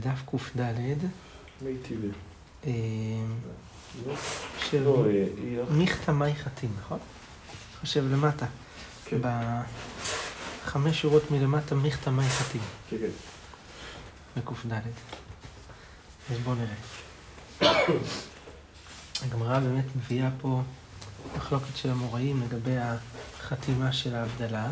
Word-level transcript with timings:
לדף 0.00 0.22
קד, 0.26 1.06
מיטיבי. 1.62 2.08
אה, 2.66 2.72
של 4.70 4.82
לא, 4.82 5.06
אה, 5.06 5.10
היא... 5.10 5.58
מיכתא 5.70 6.10
מאי 6.10 6.34
חתים, 6.34 6.70
נכון? 6.80 6.98
חושב 7.80 8.04
למטה. 8.12 8.46
כן. 9.04 9.18
בחמש 10.64 11.00
שורות 11.00 11.30
מלמטה 11.30 11.74
מיכתא 11.74 12.10
מאי 12.10 12.28
חתים, 12.28 12.60
כן, 12.90 12.96
כן. 12.96 13.10
בקד. 14.36 14.90
אז 16.30 16.38
בואו 16.38 16.56
נראה. 16.56 16.74
הגמרא 19.22 19.58
באמת 19.58 19.84
מביאה 19.96 20.28
פה 20.40 20.62
מחלוקת 21.36 21.76
של 21.76 21.90
המוראים 21.90 22.42
לגבי 22.42 22.76
החתימה 22.78 23.92
של 23.92 24.14
ההבדלה. 24.14 24.68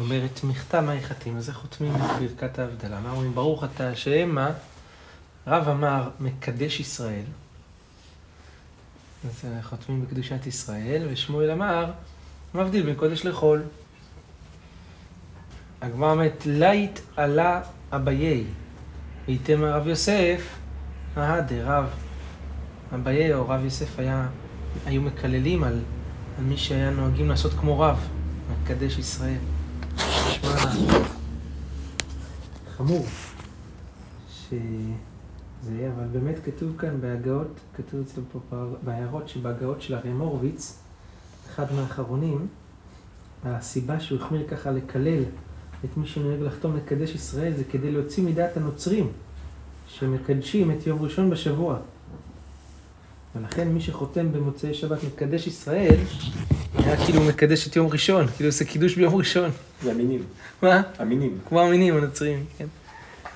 אומרת, 0.00 0.40
מכתב 0.44 0.80
מהי 0.80 1.02
חתים, 1.02 1.36
אז 1.36 1.48
איך 1.48 1.56
חותמים 1.56 1.94
את 1.94 2.00
ברכת 2.20 2.58
ההבדלה? 2.58 3.00
מה 3.00 3.10
אומרים? 3.10 3.34
ברוך 3.34 3.64
אתה 3.64 3.88
השם, 3.88 4.28
מה? 4.28 4.50
רב 5.46 5.68
אמר, 5.68 6.10
מקדש 6.20 6.80
ישראל. 6.80 7.24
אז 9.24 9.44
אה, 9.44 9.62
חותמים 9.62 10.02
בקדושת 10.02 10.46
ישראל, 10.46 11.06
ושמואל 11.10 11.50
אמר, 11.50 11.90
מבדיל 12.54 12.86
בין 12.86 12.94
קודש 12.94 13.24
לחול. 13.24 13.62
הגמרא 15.82 16.10
אומרת, 16.10 16.46
לית 16.46 17.02
עלה 17.16 17.60
אביי, 17.92 18.44
ויתם 19.28 19.64
הרב 19.64 19.86
יוסף, 19.86 20.48
אהה 21.16 21.40
דרב 21.40 21.84
אביי 22.94 23.34
או 23.34 23.48
רב 23.48 23.64
יוסף 23.64 23.98
היה, 23.98 24.28
היו 24.86 25.02
מקללים 25.02 25.64
על, 25.64 25.80
על 26.38 26.44
מי 26.44 26.56
שהיה 26.56 26.90
נוהגים 26.90 27.28
לעשות 27.28 27.52
כמו 27.52 27.80
רב, 27.80 28.08
מקדש 28.52 28.98
ישראל. 28.98 29.38
חמור, 32.76 33.06
שזה, 34.30 35.90
אבל 35.94 36.06
באמת 36.12 36.34
כתוב 36.44 36.76
כאן 36.78 37.00
בהגאות, 37.00 37.60
כתוב 37.76 38.00
אצלו 38.00 38.22
פה 38.32 38.56
בהערות 38.84 39.28
שבהגאות 39.28 39.82
של 39.82 39.94
אריה 39.94 40.14
מורוביץ, 40.14 40.78
אחד 41.50 41.72
מהאחרונים, 41.74 42.46
הסיבה 43.44 44.00
שהוא 44.00 44.18
החמיר 44.18 44.46
ככה 44.48 44.70
לקלל 44.70 45.22
את 45.84 45.96
מי 45.96 46.06
שנוהג 46.06 46.40
לחתום 46.40 46.76
לקדש 46.76 47.14
ישראל 47.14 47.52
זה 47.56 47.64
כדי 47.64 47.92
להוציא 47.92 48.24
מדעת 48.24 48.56
הנוצרים 48.56 49.08
שמקדשים 49.88 50.70
את 50.70 50.86
יום 50.86 51.02
ראשון 51.02 51.30
בשבוע. 51.30 51.78
ולכן 53.36 53.68
מי 53.68 53.80
שחותם 53.80 54.32
במוצאי 54.32 54.74
שבת 54.74 54.98
מקדש 55.04 55.46
ישראל, 55.46 55.96
היה 56.92 57.04
כאילו 57.04 57.20
מקדש 57.20 57.66
את 57.66 57.76
יום 57.76 57.88
ראשון, 57.88 58.26
כאילו 58.36 58.48
עושה 58.48 58.64
קידוש 58.64 58.94
ביום 58.94 59.14
ראשון. 59.14 59.50
זה 59.82 59.90
המינים. 59.90 60.24
מה? 60.62 60.82
המינים. 60.98 61.38
כמו 61.48 61.60
המינים 61.60 61.96
הנוצרים, 61.96 62.44
כן. 62.58 62.66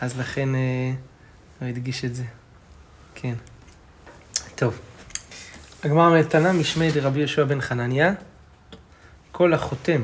אז 0.01 0.19
לכן 0.19 0.55
אה, 0.55 0.93
הוא 1.61 1.69
הדגיש 1.69 2.05
את 2.05 2.15
זה. 2.15 2.23
כן. 3.15 3.35
טוב. 4.55 4.79
הגמרא 5.83 6.23
תנא 6.23 6.53
משמי 6.53 6.93
דרבי 6.93 7.19
יהושע 7.19 7.45
בן 7.45 7.61
חנניה, 7.61 8.13
כל 9.33 9.55
החותם 9.55 10.03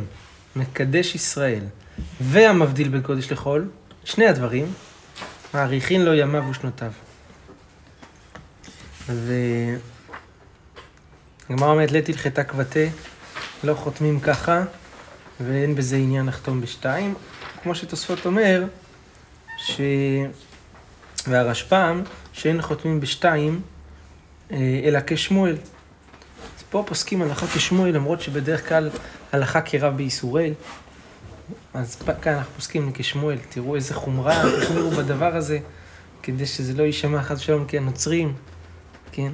מקדש 0.56 1.14
ישראל 1.14 1.64
והמבדיל 2.20 2.88
בין 2.88 3.02
קודש 3.02 3.32
לחול, 3.32 3.68
שני 4.04 4.26
הדברים, 4.26 4.72
מאריכין 5.54 6.04
לו 6.04 6.14
ימיו 6.14 6.44
ושנותיו. 6.50 6.92
והגמרא 9.08 9.80
אומרת, 11.70 11.92
לית 11.92 12.08
הלכתה 12.08 12.44
כבתה, 12.44 12.80
לא 13.64 13.74
חותמים 13.74 14.20
ככה, 14.20 14.64
ואין 15.40 15.74
בזה 15.74 15.96
עניין 15.96 16.26
לחתום 16.26 16.60
בשתיים. 16.60 17.14
כמו 17.62 17.74
שתוספות 17.74 18.26
אומר, 18.26 18.64
ש... 19.58 19.80
והרשפ"ם, 21.26 22.02
שאין 22.32 22.62
חותמים 22.62 23.00
בשתיים, 23.00 23.60
אה, 24.50 24.80
אלא 24.84 24.98
כשמואל. 25.06 25.56
אז 26.56 26.62
פה 26.70 26.84
פוסקים 26.86 27.22
הלכה 27.22 27.46
כשמואל, 27.46 27.94
למרות 27.94 28.20
שבדרך 28.20 28.68
כלל 28.68 28.90
הלכה 29.32 29.60
כרב 29.60 29.96
בייסורי. 29.96 30.54
אז 31.74 32.02
כאן 32.22 32.34
אנחנו 32.34 32.52
פוסקים 32.54 32.90
כשמואל, 32.94 33.38
תראו 33.48 33.76
איזה 33.76 33.94
חומרה 33.94 34.42
תחמירו 34.60 34.90
בדבר 34.90 35.36
הזה, 35.36 35.58
כדי 36.22 36.46
שזה 36.46 36.74
לא 36.74 36.82
יישמע 36.82 37.22
חס 37.22 37.38
ושלום 37.38 37.64
כנוצרים, 37.68 38.34
כן? 39.12 39.32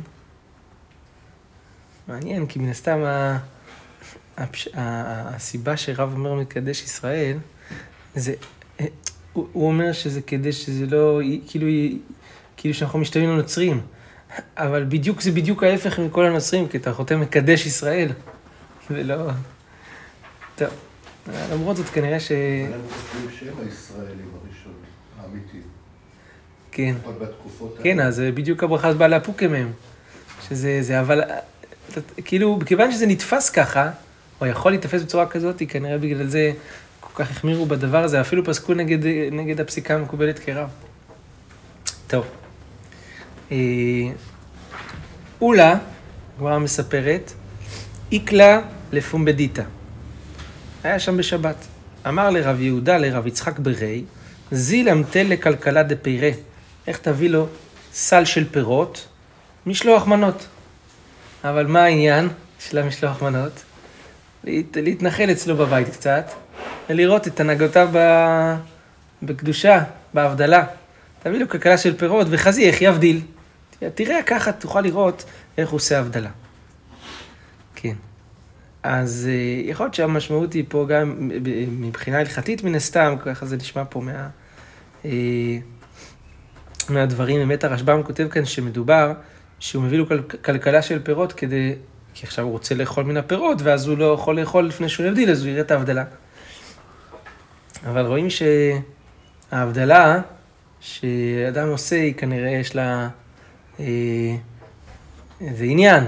מעניין, 2.09 2.47
כי 2.47 2.59
מן 2.59 2.69
הסתם 2.69 2.99
ה... 3.05 3.39
הפש... 4.38 4.69
הסיבה 4.75 5.76
שרב 5.76 6.12
אומר 6.12 6.34
מקדש 6.34 6.82
ישראל, 6.82 7.38
זה, 8.15 8.34
הוא, 9.32 9.47
הוא 9.53 9.69
אומר 9.69 9.93
שזה 9.93 10.21
כדי 10.22 10.53
שזה 10.53 10.87
לא, 10.87 11.21
כאילו, 11.47 11.66
כאילו 12.56 12.75
שאנחנו 12.75 12.98
משתווים 12.98 13.31
לנוצרים, 13.31 13.81
אבל 14.56 14.84
בדיוק, 14.88 15.21
זה 15.21 15.32
בדיוק 15.32 15.62
ההפך 15.62 15.98
מכל 15.98 16.25
הנוצרים, 16.25 16.69
כי 16.69 16.77
אתה 16.77 16.93
חותם 16.93 17.21
מקדש 17.21 17.66
ישראל, 17.66 18.09
ולא... 18.91 19.16
טוב, 20.56 20.69
למרות 21.53 21.77
זאת 21.77 21.87
כנראה 21.87 22.21
ש... 22.21 22.32
אנחנו 22.32 22.88
חושבים 22.88 23.31
שהם 23.38 23.66
הישראלים 23.66 24.31
הראשונים, 24.34 24.81
האמיתיים. 25.21 25.62
כן. 26.72 26.94
כן, 27.82 28.00
אז 28.00 28.22
בדיוק 28.34 28.62
הברכה 28.62 28.93
באה 28.93 29.09
לאפוקה 29.09 29.48
מהם. 29.48 29.72
שזה, 30.48 30.78
זה, 30.82 31.00
אבל, 31.00 31.21
כאילו, 32.25 32.56
מכיוון 32.56 32.93
שזה 32.93 33.06
נתפס 33.06 33.50
ככה, 33.50 33.91
או 34.41 34.47
יכול 34.47 34.72
להיתפס 34.72 35.03
בצורה 35.03 35.26
כזאת, 35.26 35.62
כנראה 35.69 35.99
בגלל 35.99 36.26
זה 36.26 36.53
כל 37.00 37.25
כך 37.25 37.31
החמירו 37.31 37.66
בדבר 37.66 38.04
הזה, 38.04 38.21
אפילו 38.21 38.44
פסקו 38.44 38.75
נגד, 38.75 39.06
נגד 39.32 39.60
הפסיקה 39.60 39.94
המקובלת 39.94 40.38
כרב. 40.38 40.69
טוב. 42.06 42.26
אה, 43.53 43.56
אולה, 45.41 45.78
הגמרא 46.37 46.59
מספרת, 46.59 47.32
איקלה 48.12 48.60
לפומבדיתא. 48.93 49.62
היה 50.84 50.98
שם 50.98 51.16
בשבת. 51.16 51.56
אמר 52.09 52.31
לרב 52.31 52.60
יהודה, 52.60 52.98
לרב 52.98 53.27
יצחק 53.27 53.59
ברי, 53.59 54.04
זילם 54.53 55.03
תל 55.10 55.22
לכלכלה 55.22 55.82
דפירה. 55.82 56.31
איך 56.87 56.98
תביא 56.98 57.31
לו 57.31 57.47
סל 57.93 58.25
של 58.25 58.44
פירות? 58.50 59.09
משלוח 59.66 60.06
מנות. 60.06 60.47
אבל 61.44 61.66
מה 61.66 61.84
העניין 61.84 62.28
של 62.59 62.78
המשלוח 62.78 63.22
מנות? 63.22 63.53
להת, 64.48 64.76
להתנחל 64.76 65.31
אצלו 65.32 65.56
בבית 65.56 65.88
קצת, 65.88 66.31
ולראות 66.91 67.26
את 67.26 67.41
הנהגותיו 67.41 67.88
ב... 67.92 67.98
בקדושה, 69.22 69.82
בהבדלה. 70.14 70.64
תביא 71.22 71.38
לו 71.38 71.48
כלכלה 71.48 71.78
של 71.78 71.97
פירות 71.97 72.26
וחזי, 72.31 72.69
איך 72.69 72.82
יבדיל. 72.82 73.20
תראה, 73.94 74.22
ככה 74.22 74.53
תוכל 74.53 74.81
לראות 74.81 75.25
איך 75.59 75.69
הוא 75.69 75.76
עושה 75.76 75.98
הבדלה. 75.98 76.31
כן. 77.75 77.94
אז 78.82 79.28
אה, 79.31 79.70
יכול 79.70 79.86
להיות 79.86 79.94
שהמשמעות 79.94 80.53
היא 80.53 80.65
פה 80.69 80.86
גם 80.88 81.15
מבחינה 81.70 82.19
הלכתית 82.19 82.65
מן 82.65 82.75
הסתם, 82.75 83.15
ככה 83.25 83.47
זה 83.47 83.56
נשמע 83.56 83.82
פה 83.91 84.00
מה... 84.00 84.28
אה, 85.04 85.10
מהדברים, 86.88 87.38
באמת 87.38 87.65
הרשב"ם 87.65 88.03
כותב 88.03 88.28
כאן 88.30 88.44
שמדובר 88.44 89.12
שהוא 89.59 89.82
מביא 89.82 89.98
לו 89.98 90.04
כלכלה 90.42 90.83
של 90.83 91.03
פירות 91.03 91.33
כדי, 91.33 91.74
כי 92.18 92.26
עכשיו 92.26 92.44
הוא 92.44 92.53
רוצה 92.53 92.74
לאכול 92.74 93.04
מן 93.04 93.16
הפירות, 93.16 93.62
ואז 93.62 93.86
הוא 93.86 93.98
לא 93.98 94.15
יכול 94.15 94.41
לאכול 94.41 94.66
לפני 94.66 94.88
שהוא 94.88 95.06
יבדיל, 95.06 95.30
אז 95.30 95.42
הוא 95.42 95.50
יראה 95.50 95.60
את 95.60 95.70
ההבדלה. 95.70 96.04
אבל 97.86 98.06
רואים 98.06 98.28
שההבדלה 99.50 100.20
שאדם 100.80 101.68
עושה, 101.68 101.97
היא 101.97 102.15
כנראה 102.15 102.50
יש 102.50 102.76
לה 102.76 103.09
אה, 103.80 103.84
עניין, 105.60 106.04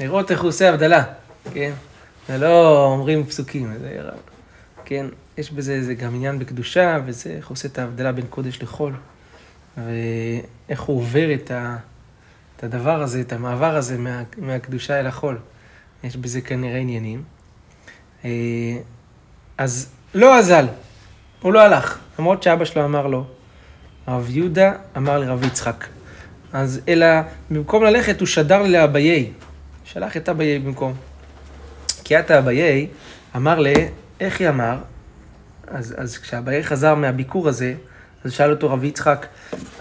לראות 0.00 0.30
איך 0.30 0.40
הוא 0.40 0.48
עושה 0.48 0.68
הבדלה, 0.68 1.04
כן? 1.54 1.72
ולא 2.30 2.84
אומרים 2.86 3.26
פסוקים, 3.26 3.72
זה, 3.80 4.00
כן? 4.84 5.06
יש 5.38 5.52
בזה 5.52 5.72
איזה 5.72 5.94
גם 5.94 6.14
עניין 6.14 6.38
בקדושה, 6.38 6.98
וזה 7.06 7.30
איך 7.30 7.46
הוא 7.46 7.54
עושה 7.54 7.68
את 7.68 7.78
ההבדלה 7.78 8.12
בין 8.12 8.26
קודש 8.30 8.62
לחול, 8.62 8.94
ואיך 9.76 10.80
הוא 10.80 10.96
עובר 10.96 11.34
את 11.34 11.50
ה... 11.50 11.76
הדבר 12.62 13.02
הזה, 13.02 13.20
את 13.20 13.32
המעבר 13.32 13.76
הזה 13.76 13.98
מה, 13.98 14.22
מהקדושה 14.38 15.00
אל 15.00 15.06
החול. 15.06 15.38
יש 16.04 16.16
בזה 16.16 16.40
כנראה 16.40 16.78
עניינים. 16.78 17.22
אה, 18.24 18.30
אז 19.58 19.88
לא 20.14 20.38
אזל, 20.38 20.66
הוא 21.42 21.52
לא 21.52 21.60
הלך, 21.60 21.98
למרות 22.18 22.42
שאבא 22.42 22.64
שלו 22.64 22.84
אמר 22.84 23.06
לו. 23.06 23.26
הרב 24.06 24.30
יהודה 24.30 24.72
אמר 24.96 25.18
לרב 25.18 25.44
יצחק. 25.44 25.86
אז 26.52 26.80
אלא 26.88 27.06
במקום 27.50 27.84
ללכת 27.84 28.20
הוא 28.20 28.26
שדר 28.26 28.62
לאביי, 28.62 29.32
שלח 29.84 30.16
את 30.16 30.28
אביי 30.28 30.58
במקום. 30.58 30.94
כי 32.04 32.18
את 32.18 32.30
אביי 32.30 32.86
אמר 33.36 33.60
ל... 33.60 33.66
איך 34.20 34.40
היא 34.40 34.48
אמר? 34.48 34.78
אז, 35.66 35.94
אז 35.98 36.18
כשאביי 36.18 36.64
חזר 36.64 36.94
מהביקור 36.94 37.48
הזה, 37.48 37.74
אז 38.24 38.32
שאל 38.32 38.50
אותו 38.50 38.70
רב 38.70 38.84
יצחק, 38.84 39.26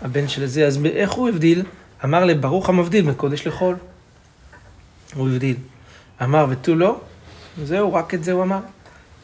הבן 0.01 0.27
של 0.27 0.45
זה, 0.45 0.67
אז 0.67 0.79
איך 0.85 1.11
הוא 1.11 1.29
הבדיל? 1.29 1.63
אמר 2.03 2.25
לברוך 2.25 2.69
המבדיל 2.69 3.05
מקודש 3.05 3.47
לחול. 3.47 3.75
הוא 5.15 5.29
הבדיל. 5.29 5.55
אמר 6.23 6.45
ותו 6.49 6.75
לא, 6.75 6.99
זהו, 7.63 7.93
רק 7.93 8.13
את 8.13 8.23
זה 8.23 8.31
הוא 8.31 8.43
אמר. 8.43 8.59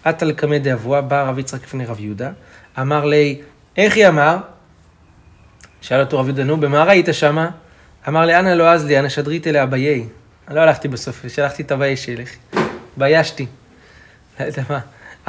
עתה 0.04 0.26
לקמא 0.26 0.58
דאבוה, 0.58 1.02
בא 1.02 1.30
רב 1.30 1.40
יצחק 1.40 1.64
לפני 1.64 1.86
רב 1.86 2.00
יהודה, 2.00 2.32
אמר 2.80 3.06
לי, 3.06 3.42
איך 3.78 3.96
היא 3.96 4.08
אמר? 4.08 4.38
שאל 5.82 6.00
אותו 6.00 6.20
רב 6.20 6.26
יהודה, 6.26 6.44
נו, 6.44 6.60
במה 6.60 6.84
ראית 6.84 7.08
שמה? 7.12 7.50
אמר 8.08 8.26
לי, 8.26 8.40
אנא 8.40 8.50
לא 8.50 8.70
אז 8.70 8.86
לי, 8.86 9.00
אנא 9.00 9.10
שדרית 9.10 9.48
אליה 9.48 9.64
אביי. 9.64 10.08
לא 10.52 10.60
הלכתי 10.60 10.88
בסוף, 10.88 11.26
שלחתי 11.28 11.64
את 11.64 11.72
אביי 11.72 11.98
שילך. 11.98 12.30
ביישתי. 12.98 13.46
לא 14.40 14.46
יודע 14.46 14.64
מה. 14.70 14.80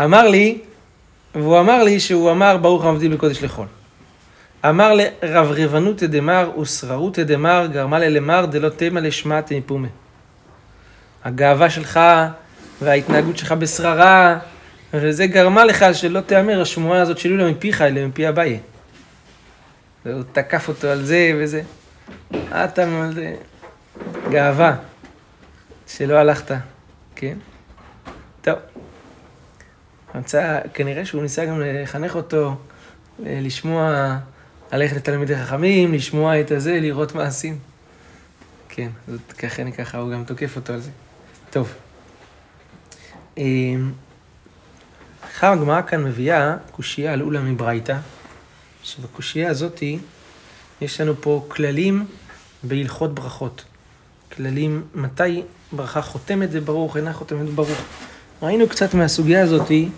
אמר 0.05 0.29
לי, 0.29 0.59
והוא 1.35 1.61
אמר 1.61 1.83
לי 1.83 2.01
שהוא 2.01 2.31
אמר, 2.31 2.57
ברוך 2.57 2.85
המבדיל 2.85 3.15
בקודש 3.15 3.43
לחול. 3.43 3.67
אמר 4.65 4.93
לרב 4.95 5.53
רבנותא 5.57 6.07
דמר 6.07 6.59
ושררותא 6.61 7.23
דמר 7.23 7.67
גרמה 7.73 7.99
ללמר 7.99 8.47
דלא 8.47 8.69
תימא 8.69 9.01
לשמעתא 9.01 9.55
מפומא. 9.55 9.89
הגאווה 11.25 11.71
שלך 11.71 12.01
וההתנהגות 12.83 13.39
שלך 13.39 13.53
בשררה, 13.53 14.39
וזה 14.95 15.27
גרמה 15.27 15.65
לך 15.65 15.85
שלא 15.93 16.21
תיאמר 16.21 16.61
השמועה 16.61 17.01
הזאת 17.01 17.19
שלי 17.19 17.37
לא 17.37 17.51
מפיך, 17.51 17.83
אלא 17.83 18.07
מפי 18.07 18.29
אביי. 18.29 18.61
והוא 20.05 20.23
תקף 20.33 20.69
אותו 20.69 20.89
על 20.89 21.05
זה 21.05 21.33
וזה. 21.37 21.63
אתה 22.33 22.83
על 22.83 23.15
זה. 23.15 23.35
גאווה, 24.31 24.77
שלא 25.87 26.15
הלכת, 26.15 26.55
כן? 27.17 27.39
טוב. 28.43 28.55
מצא, 30.15 30.59
כנראה 30.75 31.05
שהוא 31.05 31.23
ניסה 31.23 31.45
גם 31.45 31.63
לחנך 31.65 32.17
אותו, 32.17 32.57
לשמוע, 33.19 34.17
ללכת 34.73 34.97
לתלמידי 34.97 35.37
חכמים, 35.37 35.95
לשמוע 35.95 36.41
את 36.41 36.51
הזה, 36.51 36.79
לראות 36.81 37.15
מעשים. 37.15 37.59
כן, 38.69 38.89
זאת 39.09 39.33
ככה, 39.33 39.71
ככה, 39.71 39.99
הוא 39.99 40.13
גם 40.13 40.25
תוקף 40.25 40.57
אותו 40.57 40.73
על 40.73 40.81
זה. 40.81 40.91
טוב. 41.51 41.75
אחר 45.25 45.47
הגמרא 45.47 45.83
כאן 45.83 46.05
מביאה 46.05 46.57
קושייה 46.73 47.13
על 47.13 47.23
אולה 47.23 47.41
מברייתא, 47.41 47.97
שבקושייה 48.83 49.51
הזאתי 49.51 49.99
יש 50.81 51.01
לנו 51.01 51.15
פה 51.21 51.45
כללים 51.49 52.07
בהלכות 52.63 53.15
ברכות. 53.15 53.65
כללים 54.33 54.83
מתי 54.95 55.43
ברכה 55.73 56.03
חותמת 56.03 56.49
וברוך, 56.53 56.97
אינה 56.97 57.13
חותמת 57.13 57.49
וברוך. 57.49 57.79
ראינו 58.43 58.69
קצת 58.69 58.95
מהסוגיה 58.95 59.43
הזאתי 59.43 59.89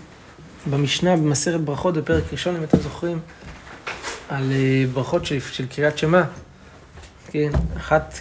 במשנה 0.69 1.15
במסכת 1.15 1.59
ברכות 1.59 1.93
בפרק 1.93 2.23
ראשון, 2.31 2.55
אם 2.55 2.63
אתם 2.63 2.77
זוכרים, 2.77 3.19
על 4.31 4.51
אה, 4.51 4.83
ברכות 4.93 5.25
של, 5.25 5.39
של 5.39 5.65
קריאת 5.67 5.97
שמע. 5.97 6.23
כן, 7.31 7.49
אחת 7.77 8.19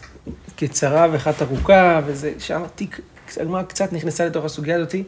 קצרה 0.57 1.07
ואחת 1.13 1.43
ארוכה, 1.43 2.01
וזה, 2.07 2.33
שם 2.39 2.63
הגמרא 3.37 3.63
קצת 3.63 3.93
נכנסה 3.93 4.27
לתוך 4.27 4.45
הסוגיה 4.45 4.77
הזאתי. 4.77 5.05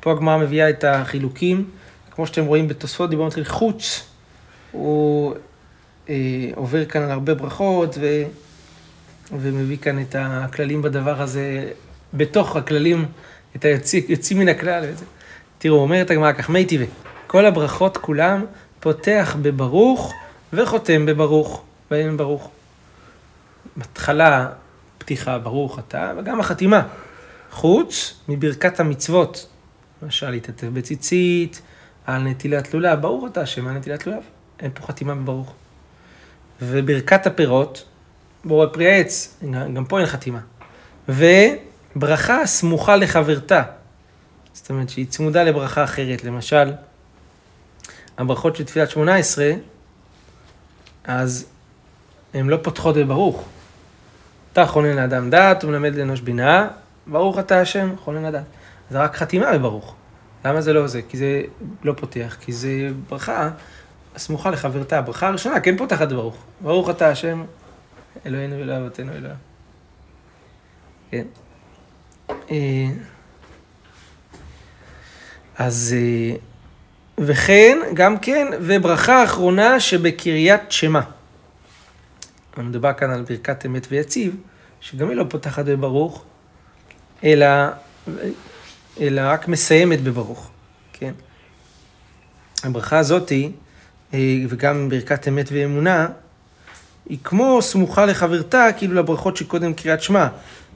פה 0.00 0.12
הגמרא 0.12 0.38
מביאה 0.38 0.70
את 0.70 0.84
החילוקים, 0.84 1.70
כמו 2.10 2.26
שאתם 2.26 2.44
רואים 2.44 2.68
בתוספות, 2.68 3.10
דיברנו 3.10 3.28
מתחיל 3.28 3.44
חוץ, 3.44 4.06
הוא 4.72 5.34
אה, 6.08 6.14
עובר 6.54 6.84
כאן 6.84 7.02
על 7.02 7.10
הרבה 7.10 7.34
ברכות, 7.34 7.98
ו, 8.00 8.22
ומביא 9.38 9.76
כאן 9.76 10.02
את 10.02 10.16
הכללים 10.18 10.82
בדבר 10.82 11.22
הזה, 11.22 11.70
בתוך 12.14 12.56
הכללים, 12.56 13.06
את 13.56 13.64
היוצאים 13.64 14.38
מן 14.38 14.48
הכלל. 14.48 14.84
וזה. 14.88 15.04
תראו, 15.58 15.76
אומרת 15.76 16.10
הגמרא 16.10 16.32
כך, 16.32 16.50
מי 16.50 16.64
טבעי, 16.64 16.86
כל 17.26 17.46
הברכות 17.46 17.96
כולם 17.96 18.44
פותח 18.80 19.36
בברוך 19.42 20.14
וחותם 20.52 21.06
בברוך, 21.06 21.62
ואין 21.90 22.16
ברוך. 22.16 22.50
בהתחלה, 23.76 24.48
פתיחה, 24.98 25.38
ברוך 25.38 25.78
אתה, 25.78 26.12
וגם 26.18 26.40
החתימה. 26.40 26.82
חוץ 27.50 28.20
מברכת 28.28 28.80
המצוות, 28.80 29.48
למשל 30.02 30.30
להתעטף 30.30 30.66
בציצית, 30.72 31.62
על 32.06 32.22
נטילת 32.22 32.74
לולב, 32.74 33.00
ברוך 33.00 33.24
אתה 33.26 33.40
השם 33.40 33.66
על 33.66 33.74
נטילת 33.74 34.06
לולב, 34.06 34.22
אין 34.60 34.70
פה 34.74 34.86
חתימה 34.86 35.14
בברוך. 35.14 35.52
וברכת 36.62 37.26
הפירות, 37.26 37.84
בורא 38.44 38.66
פרי 38.72 38.92
העץ, 38.92 39.40
גם 39.74 39.84
פה 39.84 39.98
אין 39.98 40.06
חתימה. 40.06 40.40
וברכה 41.08 42.46
סמוכה 42.46 42.96
לחברתה, 42.96 43.62
זאת 44.52 44.70
אומרת 44.70 44.88
שהיא 44.88 45.06
צמודה 45.06 45.44
לברכה 45.44 45.84
אחרת, 45.84 46.24
למשל, 46.24 46.72
הברכות 48.18 48.56
של 48.56 48.64
תפילת 48.64 48.90
שמונה 48.90 49.16
עשרה, 49.16 49.52
אז 51.04 51.46
הן 52.34 52.48
לא 52.48 52.58
פותחות 52.62 52.96
בברוך. 52.96 53.44
אתה 54.52 54.66
חונן 54.66 54.96
לאדם 54.96 55.30
דעת 55.30 55.64
ומלמד 55.64 55.94
לאנוש 55.94 56.20
בינה, 56.20 56.68
ברוך 57.06 57.38
אתה 57.38 57.60
השם, 57.60 57.96
חונן 57.96 58.24
לדעת. 58.24 58.44
זה 58.90 59.02
רק 59.02 59.16
חתימה 59.16 59.52
בברוך. 59.52 59.94
למה 60.44 60.60
זה 60.60 60.72
לא 60.72 60.86
זה? 60.86 61.02
כי 61.08 61.16
זה 61.16 61.42
לא 61.82 61.92
פותח, 61.96 62.36
כי 62.40 62.52
זה 62.52 62.90
ברכה 63.08 63.50
הסמוכה 64.14 64.50
לחברתה. 64.50 64.98
הברכה 64.98 65.28
הראשונה 65.28 65.60
כן 65.60 65.76
פותחת 65.76 66.12
ברוך. 66.12 66.36
ברוך 66.60 66.90
אתה 66.90 67.08
השם, 67.08 67.44
אלוהינו 68.26 68.58
ואלוהי 68.58 68.78
אבותינו 68.78 69.12
אלוהים. 69.12 69.36
כן. 71.10 71.24
אה, 72.28 72.88
אז 75.58 75.94
אה, 75.96 76.36
וכן, 77.18 77.78
גם 77.94 78.18
כן, 78.18 78.46
וברכה 78.60 79.24
אחרונה 79.24 79.80
שבקריית 79.80 80.72
שמע. 80.72 81.00
מדובר 82.56 82.92
כאן 82.92 83.10
על 83.10 83.22
ברכת 83.22 83.66
אמת 83.66 83.86
ויציב, 83.90 84.36
שגם 84.80 85.08
היא 85.08 85.16
לא 85.16 85.24
פותחת 85.28 85.64
בברוך, 85.64 86.24
אלא, 87.24 87.46
אלא 89.00 89.22
רק 89.24 89.48
מסיימת 89.48 90.00
בברוך, 90.00 90.50
כן? 90.92 91.12
הברכה 92.64 92.98
הזאתי, 92.98 93.52
אה, 94.14 94.18
וגם 94.48 94.88
ברכת 94.88 95.28
אמת 95.28 95.48
ואמונה, 95.52 96.08
היא 97.08 97.18
כמו 97.24 97.62
סמוכה 97.62 98.06
לחברתה, 98.06 98.66
כאילו 98.76 98.94
לברכות 98.94 99.36
שקודם 99.36 99.74
קריאת 99.74 100.02
שמע, 100.02 100.28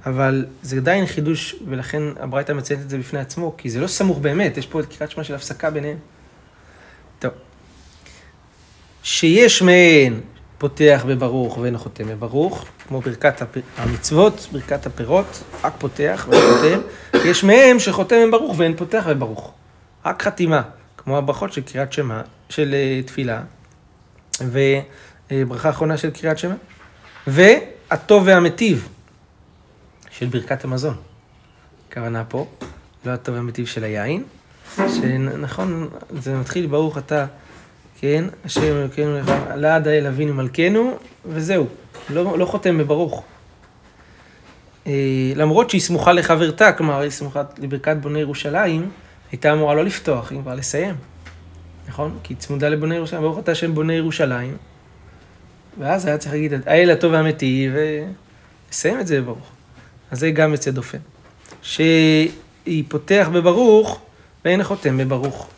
אבל 0.06 0.46
זה 0.62 0.76
עדיין 0.76 1.06
חידוש, 1.06 1.54
ולכן 1.68 2.02
הברייתא 2.20 2.52
מציינת 2.52 2.84
את 2.84 2.90
זה 2.90 2.98
בפני 2.98 3.18
עצמו, 3.18 3.54
כי 3.58 3.70
זה 3.70 3.80
לא 3.80 3.86
סמוך 3.86 4.18
באמת, 4.18 4.56
יש 4.56 4.66
פה 4.66 4.80
את 4.80 4.96
קריאת 4.96 5.10
שמע 5.10 5.24
של 5.24 5.34
הפסקה 5.34 5.70
ביניהם. 5.70 5.96
טוב. 7.18 7.32
שיש 9.02 9.62
מהן 9.62 10.20
פותח 10.58 11.04
בברוך 11.08 11.58
ואין 11.58 11.78
חותם 11.78 12.08
בברוך, 12.08 12.64
כמו 12.88 13.00
ברכת 13.00 13.42
המצוות, 13.76 14.48
ברכת 14.52 14.86
הפירות, 14.86 15.42
רק 15.64 15.72
פותח 15.78 16.26
ואין 16.30 16.42
חותם. 16.42 16.80
יש 17.28 17.44
מהם 17.44 17.78
שחותם 17.78 18.16
בברוך 18.28 18.54
ואין 18.58 18.76
פותח 18.76 19.04
בברוך. 19.08 19.52
רק 20.04 20.22
חתימה, 20.22 20.62
כמו 20.96 21.18
הברכות 21.18 21.52
של 21.52 21.62
קריאת 21.62 21.92
שמע, 21.92 22.20
של 22.48 22.74
uh, 22.74 23.06
תפילה, 23.06 23.42
וברכה 24.40 25.70
אחרונה 25.70 25.96
של 25.96 26.10
קריאת 26.10 26.38
שמע, 26.38 26.54
והטוב 27.26 28.22
והמטיב 28.26 28.88
של 30.10 30.26
ברכת 30.26 30.64
המזון. 30.64 30.96
הכוונה 31.88 32.24
פה, 32.24 32.46
לא 33.04 33.10
הטוב 33.10 33.34
והמטיב 33.34 33.66
של 33.66 33.84
היין, 33.84 34.24
שנכון, 34.76 35.88
זה 36.18 36.36
מתחיל 36.36 36.66
ברוך 36.66 36.98
אתה. 36.98 37.26
כן, 38.00 38.24
השם 38.44 38.62
אלוקינו 38.62 39.18
לעד 39.56 39.88
האל 39.88 40.06
אבינו 40.06 40.34
מלכנו, 40.34 40.96
וזהו, 41.26 41.66
לא, 42.10 42.38
לא 42.38 42.44
חותם 42.44 42.78
בברוך. 42.78 43.22
אה, 44.86 44.92
למרות 45.36 45.70
שהיא 45.70 45.80
סמוכה 45.80 46.12
לחברתה, 46.12 46.72
כלומר, 46.72 47.00
היא 47.00 47.10
סמוכה 47.10 47.42
לברכת 47.58 47.96
בוני 47.96 48.20
ירושלים, 48.20 48.90
הייתה 49.32 49.52
אמורה 49.52 49.74
לא 49.74 49.84
לפתוח, 49.84 50.30
היא 50.30 50.40
כבר 50.40 50.54
לסיים. 50.54 50.94
נכון? 51.88 52.18
כי 52.22 52.34
היא 52.34 52.38
צמודה 52.38 52.68
לבוני 52.68 52.94
ירושלים, 52.94 53.22
ברוך 53.22 53.38
אתה 53.38 53.52
השם 53.52 53.74
בוני 53.74 53.94
ירושלים. 53.94 54.56
ואז 55.78 56.06
היה 56.06 56.18
צריך 56.18 56.32
להגיד, 56.32 56.52
האל 56.66 56.90
הטוב 56.90 57.12
והאמיתי, 57.12 57.70
ולסיים 57.72 59.00
את 59.00 59.06
זה 59.06 59.20
בברוך. 59.20 59.50
אז 60.10 60.20
זה 60.20 60.30
גם 60.30 60.52
יוצא 60.52 60.70
דופן. 60.70 60.98
שהיא 61.62 62.84
פותח 62.88 63.28
בברוך, 63.32 64.00
ואין 64.44 64.64
חותם 64.64 64.98
בברוך. 64.98 65.48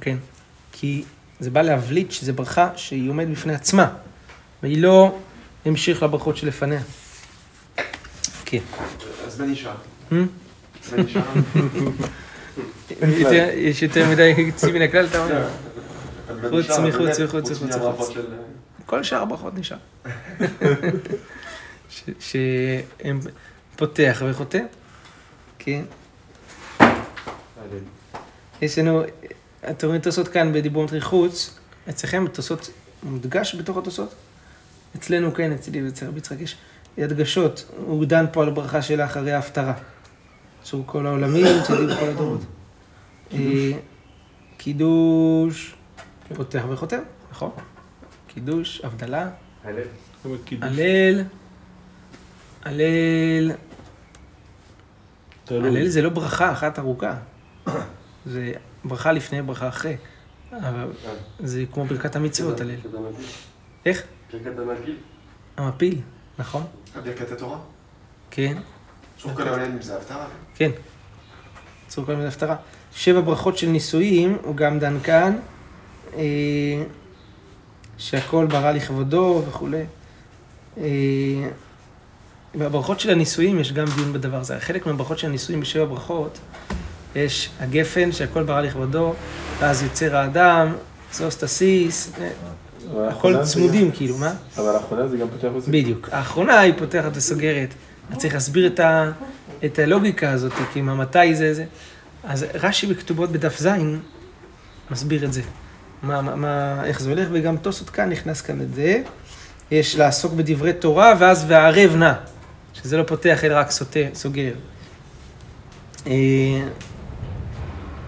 כן. 0.00 0.16
כי 0.72 1.04
זה 1.40 1.50
בא 1.50 1.62
להבליט 1.62 2.10
שזו 2.10 2.32
ברכה 2.32 2.70
שהיא 2.76 3.10
עומדת 3.10 3.28
בפני 3.28 3.54
עצמה, 3.54 3.90
והיא 4.62 4.82
לא 4.82 5.18
המשיך 5.66 6.02
לברכות 6.02 6.36
שלפניה. 6.36 6.80
כן. 8.44 8.58
אז 9.26 9.42
אישה. 9.42 9.74
Hmm? 10.10 10.14
יש 13.54 13.82
יותר 13.82 14.08
מדי 14.10 14.34
יוצאים 14.38 14.74
מן 14.74 14.82
הכלל, 14.82 15.06
אתה 15.06 15.24
אומר? 15.24 15.48
חוץ 16.50 16.78
מחוץ 16.78 17.20
וחוץ 17.20 17.50
וחוץ 17.50 17.74
וחוץ. 17.74 18.10
כל 18.86 19.02
שאר 19.02 19.22
הברכות 19.22 19.54
נשאר. 19.54 19.76
שהם 22.20 23.20
פותח 23.76 24.22
וחותם. 24.30 24.64
כן. 25.58 25.82
יש 28.62 28.78
לנו 28.78 29.02
אתם 29.70 29.86
רואים 29.86 30.00
תוספות 30.00 30.28
כאן 30.28 30.52
בדיבור 30.52 30.84
מתחיל 30.84 31.00
חוץ, 31.00 31.58
אצלכם 31.88 32.24
תוספות 32.32 32.70
מודגש 33.02 33.54
בתוך 33.54 33.76
התוספות? 33.76 34.14
אצלנו 34.96 35.34
כן, 35.34 35.52
אצלי 35.52 35.84
ואצל 35.84 36.06
רבי 36.06 36.18
יצחק 36.18 36.40
יש 36.40 36.56
הדגשות. 36.98 37.70
הוא 37.86 38.04
דן 38.04 38.24
פה 38.32 38.42
על 38.42 38.50
ברכה 38.50 38.82
של 38.82 39.00
אחרי 39.00 39.32
ההפטרה. 39.32 39.74
צור 40.62 40.82
כל 40.86 41.06
העולמים, 41.06 41.46
צידי 41.66 41.86
בכל 41.86 42.08
הדורות. 42.08 42.40
אה, 43.32 43.70
קידוש, 44.56 45.74
פותח 46.34 46.64
וחותם, 46.68 47.00
נכון? 47.30 47.50
קידוש, 48.26 48.80
הבדלה. 48.84 49.30
הלל, 50.62 51.24
הלל, 52.64 53.52
תלוי. 55.44 55.68
הלל 55.68 55.88
זה 55.88 56.02
לא 56.02 56.08
ברכה 56.08 56.52
אחת 56.52 56.78
ארוכה. 56.78 57.14
זה 58.32 58.52
ברכה 58.84 59.12
לפני, 59.12 59.42
ברכה 59.42 59.68
אחרי. 59.68 59.96
אבל 60.52 60.92
זה 61.40 61.64
כמו 61.72 61.84
ברכת 61.84 62.16
המצוות, 62.16 62.60
הלל. 62.60 62.74
איך? 63.86 64.02
ברכת 64.32 64.58
המגיל. 64.58 64.96
המפיל, 65.56 66.00
נכון? 66.38 66.62
ברכת 67.04 67.32
התורה? 67.32 67.58
כן, 68.30 68.58
צור 69.18 69.34
כל 69.34 69.48
העולם 69.48 69.82
זה 69.82 69.96
הפטרה? 69.96 70.26
כן. 70.54 70.70
צור 71.88 72.04
כל 72.04 72.14
מיני 72.14 72.28
הפטרה. 72.28 72.56
שבע 72.94 73.20
ברכות 73.20 73.58
של 73.58 73.68
נישואים, 73.68 74.36
הוא 74.42 74.56
גם 74.56 74.78
דן 74.78 75.00
כאן, 75.00 75.38
אה, 76.14 76.22
שהכל 77.98 78.46
ברא 78.46 78.72
לכבודו 78.72 79.42
וכולי. 79.48 79.84
אה, 80.78 80.84
בברכות 82.54 83.00
של 83.00 83.10
הנישואים 83.10 83.58
יש 83.58 83.72
גם 83.72 83.86
דיון 83.96 84.12
בדבר 84.12 84.36
הזה. 84.36 84.60
חלק 84.60 84.86
מהברכות 84.86 85.18
של 85.18 85.26
הנישואים 85.26 85.60
בשבע 85.60 85.84
ברכות, 85.84 86.38
יש 87.16 87.50
הגפן 87.60 88.12
שהכל 88.12 88.42
ברא 88.42 88.60
לכבודו, 88.60 89.14
ואז 89.58 89.82
יוצר 89.82 90.16
האדם, 90.16 90.72
סוס 91.12 91.36
תסיס, 91.36 92.12
אה, 92.20 93.08
הכל 93.08 93.42
צמודים 93.42 93.90
כאילו, 93.90 94.18
מה? 94.18 94.32
אבל 94.56 94.74
האחרונה 94.74 95.08
זה 95.08 95.16
גם 95.16 95.28
פותח 95.28 95.48
וזה. 95.54 95.72
בדיוק. 95.72 96.08
האחרונה 96.12 96.60
היא 96.60 96.74
פותחת 96.78 97.10
וסוגרת. 97.14 97.74
צריך 98.16 98.34
להסביר 98.34 98.66
את, 98.66 98.80
ה, 98.80 99.10
את 99.64 99.78
הלוגיקה 99.78 100.30
הזאת, 100.30 100.52
כי 100.72 100.80
מה, 100.80 100.94
מתי 100.94 101.34
זה 101.34 101.54
זה. 101.54 101.64
אז 102.24 102.46
רש"י 102.54 102.86
בכתובות 102.86 103.32
בדף 103.32 103.60
ז' 103.60 103.68
מסביר 104.90 105.24
את 105.24 105.32
זה. 105.32 105.42
מה, 106.02 106.22
מה, 106.22 106.36
מה, 106.36 106.84
איך 106.84 107.00
זה 107.00 107.10
הולך, 107.10 107.28
וגם 107.32 107.56
תוספות 107.56 107.90
כאן 107.90 108.10
נכנס 108.10 108.40
כאן 108.40 108.60
את 108.60 108.74
זה. 108.74 109.02
יש 109.70 109.96
לעסוק 109.96 110.32
בדברי 110.32 110.72
תורה, 110.72 111.14
ואז 111.18 111.44
והערב 111.48 111.96
נא, 111.96 112.12
שזה 112.74 112.96
לא 112.96 113.02
פותח 113.02 113.44
אלא 113.44 113.54
רק 113.54 113.70
סוטה, 113.70 114.00
סוגר. 114.14 114.52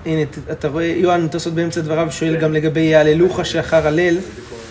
הנה, 0.06 0.22
אתה 0.52 0.68
רואה, 0.68 0.84
יוהן 0.84 1.28
תוספות 1.28 1.54
באמצע 1.54 1.80
דבריו 1.80 2.12
שואל 2.12 2.36
גם 2.36 2.52
לגבי 2.52 2.80
יהללוך 2.80 3.46
שאחר 3.46 3.86
הלל, 3.86 4.18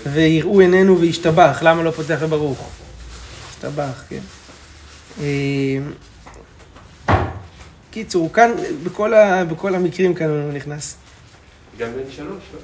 ויראו 0.06 0.60
עינינו 0.60 1.00
וישתבח, 1.00 1.60
למה 1.62 1.84
לא 1.84 1.92
פותח 1.92 2.18
וברוך? 2.22 2.70
השתבח, 3.50 4.04
כן. 4.10 4.20
אה, 5.22 5.78
קיצור, 7.92 8.34
כאן, 8.34 8.52
בכל, 8.84 9.14
ה, 9.14 9.46
בכל 9.46 9.76
המקרים 9.76 10.14
כאן 10.14 10.30
הוא 10.30 10.54
נכנס. 10.54 10.96
גם 11.78 11.88
בן 11.94 12.12
שלוש, 12.12 12.44
לא? 12.54 12.60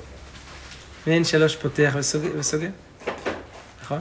מעין 1.07 1.23
שלוש 1.23 1.55
פותח 1.55 1.93
וסוגר, 1.95 2.29
וסוגר. 2.37 2.69
נכון? 3.83 3.99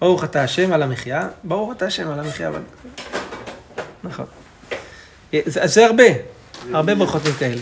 ברוך 0.00 0.24
אתה 0.24 0.42
השם 0.42 0.72
על 0.72 0.82
המחיה, 0.82 1.28
ברוך 1.44 1.72
אתה 1.72 1.86
השם 1.86 2.10
על 2.10 2.20
המחיה, 2.20 2.48
אבל... 2.48 2.60
נכון. 4.04 4.26
אה, 5.34 5.40
אז 5.62 5.74
זה 5.74 5.86
הרבה, 5.86 6.04
הרבה 6.72 6.94
ברכות 6.94 7.22
כאלה. 7.38 7.60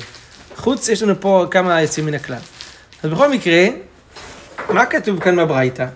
חוץ, 0.56 0.88
יש 0.88 1.02
לנו 1.02 1.20
פה 1.20 1.46
כמה 1.50 1.82
יוצאים 1.82 2.06
מן 2.06 2.14
הכלל. 2.14 2.38
אז 3.02 3.10
בכל 3.10 3.30
מקרה, 3.30 3.66
מה 4.68 4.86
כתוב 4.86 5.20
כאן 5.20 5.36
בברייתא? 5.36 5.86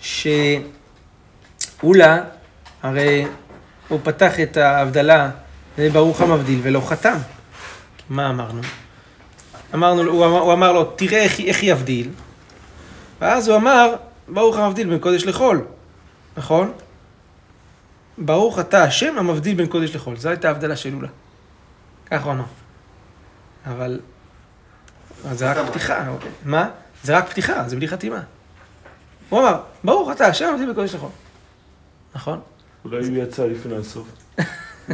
שאולה, 0.00 0.64
הרי 2.82 3.26
הוא 3.88 4.00
פתח 4.02 4.40
את 4.40 4.56
ההבדלה, 4.56 5.30
זה 5.76 5.90
ברוך 5.90 6.20
המבדיל, 6.20 6.60
ולא 6.62 6.82
חתם. 6.86 7.16
מה 8.10 8.30
אמרנו? 8.30 8.60
אמרנו, 9.74 10.02
הוא 10.02 10.26
אמר, 10.26 10.38
הוא 10.38 10.52
אמר 10.52 10.72
לו, 10.72 10.84
תראה 10.84 11.22
איך, 11.22 11.40
איך 11.40 11.62
יבדיל. 11.62 12.10
ואז 13.20 13.48
הוא 13.48 13.56
אמר, 13.56 13.94
ברוך 14.28 14.56
המבדיל 14.56 14.88
בין 14.88 14.98
קודש 14.98 15.24
לחול. 15.24 15.64
נכון? 16.36 16.72
ברוך 18.18 18.58
אתה 18.58 18.82
השם 18.82 19.18
המבדיל 19.18 19.56
בין 19.56 19.66
קודש 19.66 19.94
לחול. 19.94 20.16
זו 20.16 20.28
הייתה 20.28 20.48
ההבדלה 20.48 20.76
של 20.76 20.94
אולה. 20.94 21.08
כך 22.10 22.24
הוא 22.24 22.32
אמר. 22.32 22.44
אבל... 23.66 24.00
זה 25.32 25.52
רק 25.52 25.70
פתיחה. 25.70 26.08
אוקיי. 26.08 26.30
מה? 26.44 26.70
זה 27.02 27.16
רק 27.16 27.28
פתיחה, 27.28 27.68
זה 27.68 27.76
בלי 27.76 27.88
חתימה. 27.88 28.20
הוא 29.28 29.40
אמר, 29.40 29.60
ברוך 29.84 30.10
אתה 30.12 30.26
השם 30.26 30.44
המבדיל 30.46 30.66
בין 30.66 30.74
קודש 30.74 30.94
לחול. 30.94 31.10
נכון? 32.14 32.40
אולי 32.84 33.06
הוא 33.08 33.16
יצא 33.16 33.46
לפני 33.46 33.76
הסוף. 33.76 34.08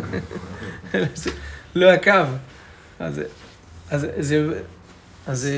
לא 1.75 1.93
הקו. 1.93 2.13
אז, 2.99 3.21
אז, 3.91 4.07
זה, 4.19 4.61
אז 5.27 5.49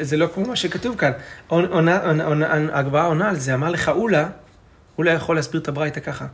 זה, 0.00 0.16
לא 0.16 0.28
כמו 0.34 0.44
מה 0.46 0.56
שכתוב 0.56 0.96
כאן. 0.96 1.12
עונה- 1.48 1.66
עונה- 2.04 2.24
עונה- 2.24 2.78
הגברה 2.78 3.04
עונה 3.04 3.28
על 3.28 3.36
זה, 3.36 3.54
אמר 3.54 3.70
לך 3.70 3.88
אולה, 3.88 4.28
אולה 4.98 5.10
יכול 5.12 5.36
להסביר 5.36 5.60
את 5.60 5.68
הברייתא 5.68 6.00
ככה. 6.00 6.26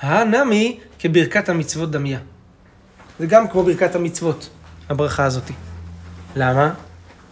הנמי 0.00 0.80
כברכת 0.98 1.48
המצוות 1.48 1.90
דמיה. 1.90 2.18
זה 3.18 3.26
גם 3.26 3.48
כמו 3.48 3.62
ברכת 3.62 3.94
המצוות, 3.94 4.48
הברכה 4.88 5.24
הזאתי. 5.24 5.52
למה? 6.36 6.74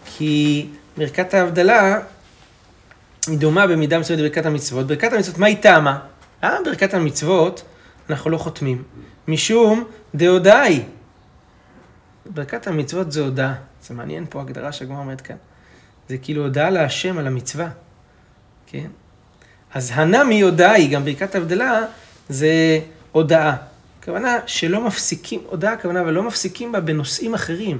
כי 0.05 0.67
ברכת 0.97 1.33
ההבדלה 1.33 1.99
היא 3.27 3.37
דומה 3.37 3.67
במידה 3.67 3.99
מסוימת 3.99 4.21
לברכת 4.21 4.45
המצוות. 4.45 4.87
ברכת 4.87 5.13
המצוות, 5.13 5.37
מה 5.37 5.47
היא 5.47 5.57
טעמה? 5.61 5.99
למה 6.43 6.57
ברכת 6.65 6.93
המצוות 6.93 7.63
אנחנו 8.09 8.29
לא 8.29 8.37
חותמים? 8.37 8.83
משום 9.27 9.83
דהודאה 10.15 10.61
היא. 10.61 10.83
ברכת 12.25 12.67
המצוות 12.67 13.11
זה 13.11 13.21
הודעה. 13.21 13.55
זה 13.81 13.93
מעניין 13.93 14.25
פה 14.29 14.41
הגדרה 14.41 14.71
שהגמרא 14.71 14.99
אומרת 14.99 15.21
כאן. 15.21 15.35
זה 16.09 16.17
כאילו 16.17 16.43
הודעה 16.43 16.69
להשם 16.69 17.17
על 17.17 17.27
המצווה, 17.27 17.69
כן? 18.67 18.87
אז 19.73 19.91
הנמי 19.93 20.41
הודעה 20.41 20.71
היא, 20.71 20.91
גם 20.91 21.05
ברכת 21.05 21.35
הבדלה, 21.35 21.79
זה 22.29 22.79
הודעה. 23.11 23.55
הכוונה 24.07 24.39
שלא 24.45 24.81
מפסיקים, 24.81 25.41
הודעה 25.45 25.73
הכוונה, 25.73 26.01
אבל 26.01 26.13
לא 26.13 26.23
מפסיקים 26.23 26.71
בה 26.71 26.79
בנושאים 26.79 27.33
אחרים, 27.33 27.79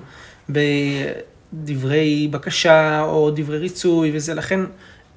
בדברי 0.50 2.28
בקשה 2.32 3.02
או 3.02 3.32
דברי 3.32 3.58
ריצוי 3.58 4.12
וזה, 4.14 4.34
לכן 4.34 4.60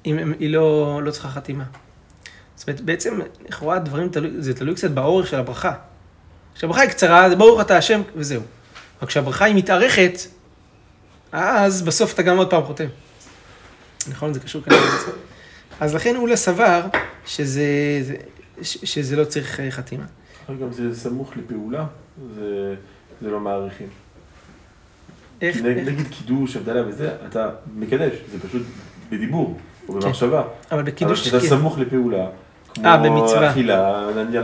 אם, 0.05 0.33
היא 0.39 0.49
לא, 0.49 0.99
לא 1.03 1.11
צריכה 1.11 1.29
חתימה. 1.29 1.63
זאת 2.55 2.67
אומרת, 2.67 2.81
בעצם, 2.81 3.19
לכאורה 3.49 3.75
הדברים, 3.75 4.09
זה 4.37 4.53
תלוי 4.53 4.75
קצת 4.75 4.91
באורך 4.91 5.27
של 5.27 5.37
הברכה. 5.39 5.73
כשהברכה 6.55 6.81
היא 6.81 6.89
קצרה, 6.89 7.29
זה 7.29 7.35
ברוך 7.35 7.61
אתה 7.61 7.77
השם, 7.77 8.01
וזהו. 8.15 8.41
אבל 8.99 9.07
כשהברכה 9.07 9.45
היא 9.45 9.55
מתארכת, 9.55 10.19
אז 11.31 11.81
בסוף 11.81 12.13
אתה 12.13 12.21
גם 12.21 12.37
עוד 12.37 12.49
פעם 12.49 12.63
חותם. 12.63 12.87
נכון? 14.07 14.33
זה 14.33 14.39
קשור 14.39 14.61
כנראה 14.61 14.81
לזה. 14.81 15.11
אז 15.79 15.95
לכן 15.95 16.15
אולה 16.15 16.35
סבר 16.35 16.81
שזה, 17.25 17.63
שזה 18.61 19.15
לא 19.15 19.25
צריך 19.25 19.59
אה, 19.59 19.71
חתימה. 19.71 20.05
גם 20.49 20.71
זה 20.71 20.95
סמוך 20.95 21.31
לפעולה, 21.37 21.85
זה 22.35 22.75
זה 23.21 23.29
לא 23.29 23.39
מעריכים. 23.39 23.87
איך? 25.41 25.57
נג- 25.57 25.89
נגיד 25.89 26.07
קידוש, 26.09 26.55
הבדלה 26.55 26.87
וזה, 26.87 27.09
אתה 27.29 27.49
מקדש, 27.75 28.13
זה 28.31 28.39
פשוט 28.47 28.61
בדיבור, 29.09 29.57
או 29.89 29.93
במחשבה. 29.93 30.39
אבל 30.39 30.47
אבל 30.71 30.83
בקידוש... 30.83 31.21
כשאתה 31.21 31.39
כן. 31.39 31.47
סמוך 31.47 31.79
לפעולה, 31.79 32.25
כמו 32.73 32.85
אה, 32.85 32.97
במצווה. 32.97 33.51
אכילה, 33.51 34.07
נניח 34.15 34.43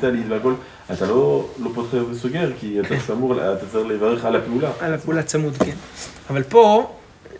טלית 0.00 0.26
והכל, 0.28 0.54
אתה 0.92 1.06
לא 1.06 1.48
לא 1.58 1.70
פותח 1.74 1.98
וסוגר, 2.10 2.50
כי 2.60 2.80
אתה 2.80 2.88
כן. 2.88 2.98
סמוך, 3.00 3.32
אתה 3.32 3.66
צריך 3.72 3.86
לברך 3.88 4.24
על 4.24 4.36
הפעולה. 4.36 4.70
על 4.80 4.94
הפעולה 4.94 5.22
צמוד, 5.22 5.56
כן. 5.56 5.74
אבל 6.30 6.42
פה 6.42 6.94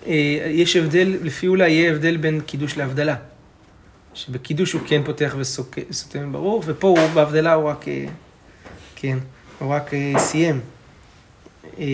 אה, 0.07 0.13
יש 0.51 0.77
הבדל, 0.77 1.17
לפי 1.23 1.49
אולי 1.49 1.71
יהיה 1.71 1.91
הבדל 1.93 2.17
בין 2.17 2.41
קידוש 2.41 2.77
להבדלה. 2.77 3.17
שבקידוש 4.19 4.73
הוא 4.73 4.83
כן 4.87 5.03
פותח 5.05 5.37
וסותם 5.39 6.33
ברור, 6.33 6.63
ופה 6.67 6.89
הוא 6.89 6.99
בהבדלה 7.15 7.53
הוא 7.53 7.69
רק, 7.69 7.89
אה, 7.89 8.05
כן, 8.97 9.19
הוא 9.59 9.75
רק 9.75 9.95
אה, 9.95 10.13
סיים. 10.19 10.61
אה, 11.79 11.85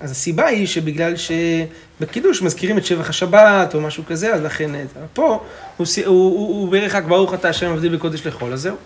אז 0.00 0.10
הסיבה 0.10 0.46
היא 0.46 0.66
שבגלל 0.66 1.14
שבקידוש 1.16 2.42
מזכירים 2.42 2.78
את 2.78 2.84
שבח 2.84 3.08
השבת 3.08 3.74
או 3.74 3.80
משהו 3.80 4.04
כזה, 4.06 4.34
אז 4.34 4.42
לכן, 4.42 4.70
פה 5.12 5.44
הוא, 5.76 5.86
הוא, 6.06 6.06
הוא, 6.06 6.60
הוא 6.60 6.68
בערך 6.68 6.94
רק 6.94 7.04
ברוך 7.04 7.34
אתה 7.34 7.48
השם 7.48 7.72
מבדיל 7.72 7.96
בקודש 7.96 8.26
לחול, 8.26 8.52
אז 8.52 8.60
זהו, 8.60 8.76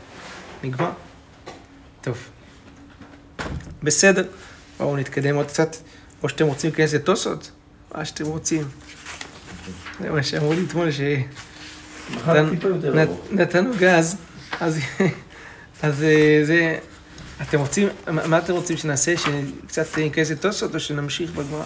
נגמר. 0.64 0.90
טוב. 2.00 2.18
בסדר, 3.82 4.24
בואו 4.78 4.96
נתקדם 4.96 5.36
עוד 5.36 5.46
קצת, 5.46 5.76
או 6.22 6.28
שאתם 6.28 6.46
רוצים 6.46 6.70
להיכנס 6.70 6.94
לתוסות, 6.94 7.50
מה 7.94 8.04
שאתם 8.04 8.24
רוצים. 8.24 8.68
זה 10.00 10.10
מה 10.10 10.22
שאמרו 10.22 10.52
לי 10.52 10.64
אתמול, 10.68 10.88
מחר 10.88 11.47
ארוך. 12.28 13.78
גז, 13.78 14.16
אז, 14.60 14.78
אז 15.82 16.02
אה, 16.02 16.40
זה, 16.44 16.78
אתם 17.42 17.60
רוצים, 17.60 17.88
מה 18.06 18.26
מה 18.26 18.38
אתם 18.38 18.52
רוצים 18.52 18.76
שנעשה, 18.76 19.14
שקצת 19.16 19.98
ניכנס 19.98 20.30
לתוסות, 20.30 20.74
או 20.74 20.80
שנמשיך 20.80 21.30
בגמרא, 21.30 21.64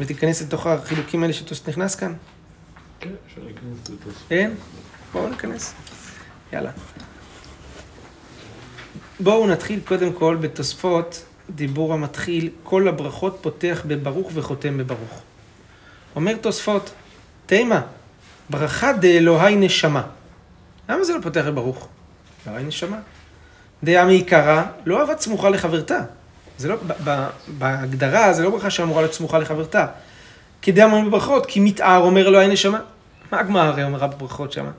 ותיכנס 0.00 0.42
לתוך 0.42 0.66
החילוקים 0.66 1.22
האלה 1.22 1.32
שטוסט 1.32 1.68
נכנס 1.68 1.94
כאן? 1.94 2.12
כן, 3.00 3.10
אפשר 3.26 3.40
להיכנס 3.44 3.90
לתוספות. 3.90 4.30
אין? 4.30 4.54
בואו 5.12 5.28
ניכנס. 5.28 5.74
יאללה. 6.52 6.70
בואו 9.20 9.46
נתחיל 9.46 9.80
קודם 9.84 10.12
כל 10.12 10.36
בתוספות, 10.40 11.24
דיבור 11.50 11.94
המתחיל, 11.94 12.50
כל 12.62 12.88
הברכות 12.88 13.38
פותח 13.40 13.82
בברוך 13.86 14.30
וחותם 14.34 14.78
בברוך. 14.78 15.22
אומר 16.16 16.36
תוספות, 16.36 16.90
תימה, 17.46 17.80
ברכה 18.50 18.92
דאלוהי 18.92 19.56
נשמה. 19.56 20.02
למה 20.88 21.04
זה 21.04 21.14
לא 21.14 21.20
פותח 21.22 21.44
בברוך? 21.46 21.88
אלוהי 22.48 22.64
נשמה. 22.64 22.98
דעה 23.84 24.04
מעיקרה, 24.04 24.66
לא 24.86 25.00
אהבת 25.00 25.20
סמוכה 25.20 25.50
לחברתה. 25.50 26.00
זה 26.58 26.68
לא, 26.68 26.76
בהגדרה 27.58 28.32
זה 28.32 28.42
לא 28.42 28.50
ברכה 28.50 28.70
שאמורה 28.70 29.02
להיות 29.02 29.14
סמוכה 29.14 29.38
לחברתה. 29.38 29.86
כדאי 30.62 30.84
אמרנו 30.84 31.10
בברכות, 31.10 31.46
כי 31.46 31.60
מתאר 31.60 32.00
אומר 32.00 32.28
אלוהי 32.28 32.48
נשמה. 32.48 32.80
מה 33.32 33.40
הגמרא 33.40 33.62
הרי 33.62 33.84
אומרה 33.84 34.06
בברכות 34.06 34.52
שמה, 34.52 34.70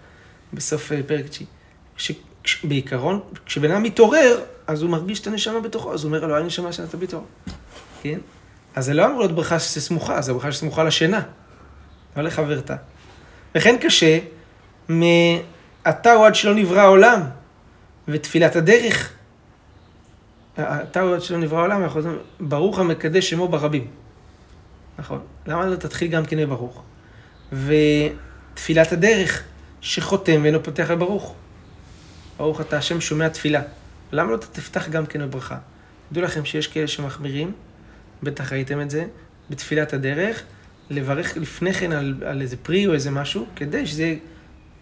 בסוף 0.53 0.91
אה, 0.91 1.01
פרק 1.07 1.25
תשיעי? 1.27 1.48
שבעיקרון, 2.43 3.19
כשבן 3.45 3.72
אדם 3.72 3.84
מתעורר, 3.84 4.39
אז 4.67 4.81
הוא 4.81 4.89
מרגיש 4.89 5.19
את 5.19 5.27
הנשמה 5.27 5.60
בתוכו, 5.60 5.93
אז 5.93 6.03
הוא 6.03 6.10
אומר 6.10 6.25
אלוהי 6.25 6.43
נשמה 6.43 6.72
שנתה 6.72 6.98
בתור. 6.98 7.25
כן? 8.01 8.19
אז 8.75 8.86
זה 8.86 8.93
לא 8.93 9.05
אמור 9.05 9.19
להיות 9.19 9.31
ברכה 9.31 9.60
שסמוכה, 9.60 10.22
זה 10.22 10.34
ברכה 10.34 10.51
שסמוכה 10.51 10.84
לשינה, 10.84 11.22
לא 12.17 12.24
לחברתה. 12.24 12.75
וכן 13.56 13.76
קשה, 13.82 14.20
מעתה 14.90 16.26
עד 16.26 16.36
שלא 16.36 16.56
נברא 16.56 16.80
העולם, 16.80 17.22
ותפילת 18.08 18.56
הדרך. 18.56 19.14
אתה 20.54 21.02
עד 21.02 21.22
שלא 21.22 21.38
נברא 21.38 21.60
העולם, 21.60 21.84
ברוך 22.40 22.80
המקדש 22.80 23.30
שמו 23.30 23.48
ברבים. 23.48 23.88
נכון. 25.00 25.20
למה 25.48 25.66
לא 25.66 25.76
תתחיל 25.76 26.08
גם 26.08 26.26
כן 26.26 26.38
בברוך? 26.38 26.84
ותפילת 27.52 28.92
הדרך, 28.92 29.44
שחותם 29.82 30.40
ואינו 30.44 30.64
פותח 30.64 30.92
לברוך. 30.92 31.36
ברוך 32.38 32.62
אתה 32.62 32.78
השם 32.78 33.02
שומע 33.02 33.30
תפילה. 33.30 33.62
למה 34.12 34.32
לא 34.32 34.38
תפתח 34.38 34.90
גם 34.90 35.06
כן 35.06 35.22
בברכה? 35.22 35.58
תדעו 36.10 36.24
לכם 36.24 36.46
שיש 36.46 36.68
כאלה 36.68 36.88
שמחמירים, 36.88 37.52
בטח 38.24 38.54
ראיתם 38.54 38.82
את 38.82 38.90
זה, 38.90 39.06
בתפילת 39.50 39.94
הדרך, 39.94 40.44
לברך 40.89 41.38
לפני 41.38 41.74
כן 41.74 41.92
על, 41.92 42.15
על 42.25 42.42
איזה 42.42 42.58
פרי 42.58 42.88
או 42.88 42.94
איזה 42.94 43.12
משהו, 43.12 43.46
כדי 43.56 43.88
שזה 43.88 44.04
יהיה 44.04 44.15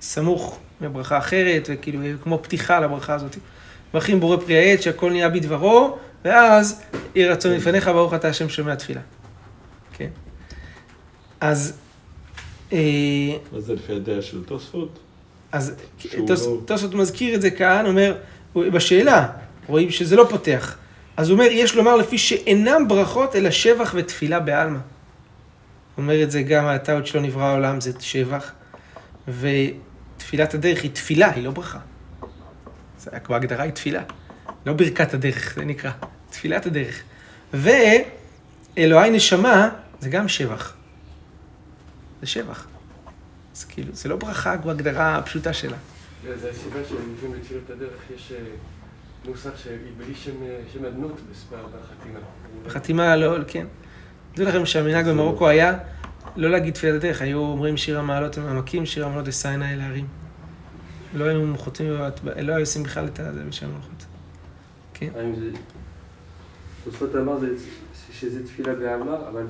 סמוך 0.01 0.59
לברכה 0.81 1.17
אחרת, 1.17 1.69
וכאילו 1.73 1.99
כמו 2.23 2.39
פתיחה 2.43 2.79
לברכה 2.79 3.13
הזאת. 3.13 3.37
מברכים 3.89 4.19
בורא 4.19 4.37
פרי 4.37 4.57
העץ, 4.57 4.81
שהכל 4.81 5.11
נהיה 5.11 5.29
בדברו, 5.29 5.97
ואז 6.25 6.81
יהי 7.15 7.27
רצון 7.27 7.51
לפניך, 7.51 7.87
ברוך 7.87 8.13
אתה 8.13 8.27
השם 8.27 8.49
שומע 8.49 8.75
תפילה. 8.75 9.01
כן. 9.93 10.09
אז... 11.41 11.77
אה, 12.73 12.79
מה 13.51 13.59
זה 13.59 13.73
לפי 13.73 13.93
הדעה 13.93 14.21
של 14.21 14.43
תוספות? 14.43 14.99
אז 15.51 15.73
לא- 16.17 16.61
תוספות 16.65 16.93
מזכיר 16.93 17.35
את 17.35 17.41
זה 17.41 17.51
כאן, 17.51 17.85
אומר, 17.85 18.15
בשאלה, 18.55 19.27
רואים 19.67 19.89
שזה 19.89 20.15
לא 20.15 20.25
פותח. 20.29 20.77
אז 21.17 21.29
הוא 21.29 21.39
אומר, 21.39 21.49
יש 21.51 21.75
לומר 21.75 21.95
לפי 21.95 22.17
שאינם 22.17 22.87
ברכות, 22.87 23.35
אלא 23.35 23.51
שבח 23.51 23.93
ותפילה 23.97 24.39
בעלמא. 24.39 24.79
אומר 25.97 26.23
את 26.23 26.31
זה 26.31 26.41
גם, 26.41 26.75
אתה 26.75 26.93
עוד 26.93 27.05
שלא 27.05 27.21
נברא 27.21 27.43
העולם, 27.43 27.81
זה 27.81 27.91
שבח. 27.99 28.51
ותפילת 29.27 30.53
הדרך 30.53 30.83
היא 30.83 30.91
תפילה, 30.91 31.31
היא 31.31 31.43
לא 31.43 31.51
ברכה. 31.51 31.79
זה 32.99 33.11
בהגדרה 33.29 33.63
היא 33.63 33.71
תפילה. 33.71 34.03
לא 34.65 34.73
ברכת 34.73 35.13
הדרך, 35.13 35.53
זה 35.55 35.65
נקרא. 35.65 35.91
תפילת 36.29 36.65
הדרך. 36.65 37.03
ואלוהי 37.53 39.09
נשמה, 39.11 39.69
זה 39.99 40.09
גם 40.09 40.27
שבח. 40.27 40.73
זה 42.21 42.27
שבח. 42.27 42.67
אז 43.55 43.63
כאילו, 43.63 43.93
זה 43.95 44.09
לא 44.09 44.15
ברכה 44.15 44.57
בהגדרה 44.57 45.17
הפשוטה 45.17 45.53
שלה. 45.53 45.77
זה 46.23 46.37
זה 46.37 46.49
הסיבה 46.49 46.79
שלפעמים 46.89 47.39
בתפילת 47.39 47.69
הדרך 47.69 48.01
יש 48.15 48.31
אה, 48.31 48.37
נוסח 49.25 49.49
שבלי 49.57 50.15
שם 50.15 50.43
אה, 50.43 50.59
שם 50.73 50.85
אדנות 50.85 51.19
בספר 51.31 51.65
בחתימה. 51.67 52.19
בחתימה 52.65 53.15
לא, 53.15 53.37
כן. 53.47 53.65
תדעו 54.33 54.47
לכם 54.47 54.65
שהמנהג 54.65 55.07
במרוקו 55.09 55.47
היה 55.47 55.77
לא 56.35 56.49
להגיד 56.49 56.73
תפילת 56.73 56.95
הדרך, 56.95 57.21
היו 57.21 57.39
אומרים 57.39 57.77
שיר 57.77 57.99
המעלות 57.99 58.37
המעמקים, 58.37 58.85
שיר 58.85 59.05
המעלות 59.05 59.25
דסיינה 59.25 59.73
אל 59.73 59.81
ההרים. 59.81 60.07
לא 61.13 61.25
היו 61.25 61.57
חותמים, 61.57 61.91
לא 62.41 62.51
היו 62.53 62.59
עושים 62.59 62.83
בכלל 62.83 63.05
את 63.07 63.15
זה 63.15 63.43
בשם 63.49 63.65
המלכות. 63.65 64.05
כן. 64.93 65.09
תוספות 66.83 67.15
אמר 67.15 67.39
זה- 67.39 67.47
שזה 68.13 68.45
תפילה 68.47 68.73
בעלמא, 68.75 69.15
אבל 69.29 69.43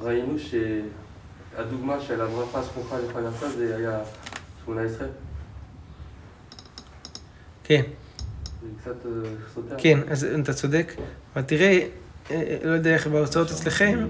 ראינו 0.00 0.34
שהדוגמה 0.38 2.00
של 2.00 2.20
הברכה 2.20 2.58
הסמוכה 2.60 2.96
לפניך 2.98 3.44
זה 3.56 3.76
היה 3.76 3.98
18. 4.64 5.06
כן, 7.64 7.82
זה 8.62 8.68
קצת 8.80 9.06
אה, 9.06 9.10
סותר. 9.54 9.74
כן, 9.78 9.98
אז 10.10 10.26
אתה 10.42 10.52
צודק, 10.54 10.92
אבל 11.34 11.42
תראה, 11.42 11.66
אה, 11.66 11.86
לא 12.64 12.70
יודע 12.70 12.94
איך 12.94 13.06
בהוצאות 13.06 13.50
אצלכם, 13.50 14.06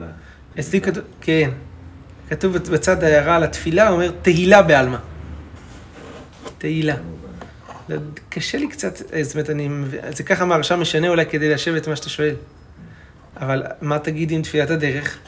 אצלי 0.61 0.81
כתוב, 0.81 1.05
כן, 1.21 1.51
כתוב 2.29 2.57
בצד 2.57 3.05
ההערה 3.05 3.37
על 3.37 3.43
התפילה, 3.45 3.89
אומר 3.89 4.11
תהילה 4.23 4.63
בעלמא. 4.63 4.99
תהילה. 6.59 6.95
לא, 7.89 7.97
קשה 8.29 8.59
לי 8.59 8.69
קצת, 8.69 9.13
אה, 9.13 9.25
זאת 9.25 9.35
אומרת, 9.35 9.51
אני, 9.51 9.69
זה 10.17 10.23
ככה 10.23 10.45
מהרשם 10.45 10.81
משנה 10.81 11.09
אולי 11.09 11.27
כדי 11.27 11.49
ליישב 11.49 11.75
את 11.75 11.89
מה 11.89 11.97
שאתה 11.97 12.09
שואל. 12.09 12.35
אבל 13.37 13.63
מה 13.81 13.99
תגיד 13.99 14.31
עם 14.31 14.43
תפילת 14.43 14.71
הדרך? 14.71 15.19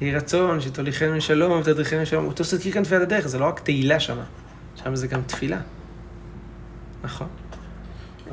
יהי 0.00 0.14
רצון 0.14 0.60
שתוליכנו 0.60 1.14
לשלום 1.14 1.60
ותדריכנו 1.60 2.02
לשלום. 2.02 2.26
אותו 2.26 2.44
סתקי 2.44 2.72
כאן 2.72 2.84
תפילת 2.84 3.02
הדרך, 3.02 3.26
זה 3.26 3.38
לא 3.38 3.44
רק 3.44 3.60
תהילה 3.60 4.00
שמה, 4.00 4.24
שם 4.74 4.96
זה 4.96 5.06
גם 5.06 5.22
תפילה. 5.26 5.58
נכון. 7.04 7.26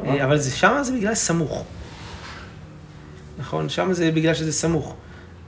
אה, 0.05 0.25
אבל 0.25 0.37
זה, 0.37 0.51
שם 0.51 0.79
זה 0.81 0.93
בגלל 0.93 1.15
סמוך. 1.15 1.65
נכון? 3.37 3.69
שם 3.69 3.93
זה 3.93 4.11
בגלל 4.11 4.33
שזה 4.33 4.51
סמוך. 4.53 4.95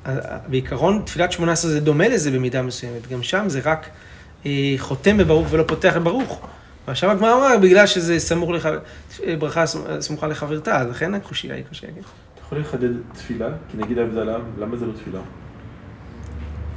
אה, 0.06 0.15
בעיקרון, 0.48 1.02
תפילת 1.06 1.32
שמונה 1.32 1.52
עשרה 1.52 1.71
זה 1.71 1.80
דומה 1.80 2.08
לזה 2.08 2.32
במידה 2.32 2.62
מסוימת. 2.62 3.08
גם 3.12 3.24
שם 3.24 3.43
זה 3.48 3.62
רק 3.65 3.89
אה, 4.45 4.76
חותם 4.78 5.17
בברוך 5.17 5.48
ולא 5.50 5.63
פותח 5.67 5.93
בברוך. 5.98 6.48
ועכשיו 6.88 7.12
הגמרא 7.12 7.34
אמרה, 7.34 7.58
בגלל 7.58 7.88
שזה 7.88 8.19
סמוך 8.19 8.50
לח... 8.50 8.65
אה, 8.65 9.36
ברכה 9.39 9.63
סמ- 9.63 10.02
סמוכה 10.02 10.28
לחברתה, 10.28 10.78
אז 10.80 10.88
לכן 10.89 11.13
הקושייה 11.13 11.56
היא 11.56 11.63
קושייה. 11.69 11.91
כן. 11.91 12.00
אתה 12.02 12.41
יכול 12.45 12.60
לחדד 12.60 12.89
תפילה? 13.13 13.48
כי 13.71 13.78
נגיד 13.78 13.98
ההבדלה, 13.98 14.38
למה 14.60 14.78
זה 14.78 14.86
לא 14.86 14.91
תפילה? 14.91 15.19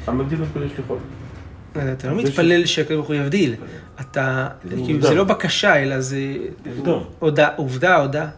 המבדיל 0.07 0.38
לחול. 0.79 0.99
אז 1.75 1.88
אתה 1.88 2.09
לא 2.11 2.16
מתפלל 2.16 2.66
שהקדוש 2.66 2.94
ברוך 2.97 3.07
הוא 3.09 3.16
יבדיל. 3.16 3.55
אתה, 4.01 4.49
זה 4.64 4.71
כאילו, 4.71 4.83
עובדה. 4.94 5.09
זה 5.09 5.14
לא 5.14 5.25
בקשה, 5.25 5.83
אלא 5.83 6.01
זה 6.01 6.18
עובדה. 7.21 7.49
עובדה, 7.57 7.97
הודעה. 7.97 8.29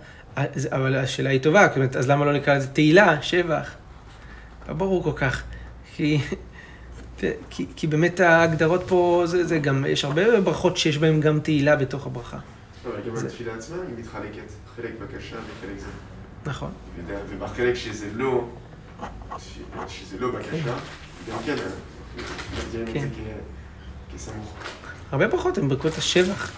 אז- 0.55 0.69
אבל 0.73 0.97
השאלה 0.97 1.31
היא 1.31 1.41
טובה, 1.41 1.67
אומרת, 1.77 1.97
אז 1.97 2.09
למה 2.11 2.25
לא 2.25 2.33
נקרא 2.33 2.55
לזה 2.55 2.67
תהילה, 2.69 3.23
שבח? 3.23 3.75
לא 4.69 4.75
ברור 4.75 5.03
כל 5.05 5.13
כך. 5.17 5.43
כי, 5.97 6.19
כי, 7.51 7.67
כי 7.77 7.87
באמת 7.87 8.21
ההגדרות 8.21 8.83
פה, 8.89 9.23
זה, 9.27 9.45
זה 9.47 9.59
גם, 9.59 9.85
יש 9.89 10.05
הרבה 10.05 10.41
ברכות 10.41 10.77
שיש 10.77 10.99
בהן 10.99 11.21
גם 11.21 11.41
תהילה 11.41 11.77
בתוך 11.77 12.07
הברכה. 12.07 12.39
אבל 12.85 12.93
גם 13.07 13.27
התפילה 13.27 13.55
עצמה 13.55 13.77
היא 13.89 14.05
מתחלקת, 14.05 14.43
חלק 14.77 14.91
בקשה 15.03 15.37
וחלק 15.37 15.79
זה. 15.79 15.87
נכון. 16.47 16.71
ובחלק 17.31 17.75
שזה 17.75 18.07
לא, 18.15 18.45
שזה 19.89 20.19
לא 20.19 20.31
בקשה, 20.31 20.57
גם 21.31 21.39
כן, 21.47 21.53
את 21.55 21.59
כן. 22.93 23.01
זה 23.01 23.09
כ- 23.17 24.15
כסמוך. 24.15 24.55
הרבה 25.13 25.29
ברכות 25.29 25.59
הן 25.59 25.69
ברכות 25.69 25.99
השבח. 25.99 26.51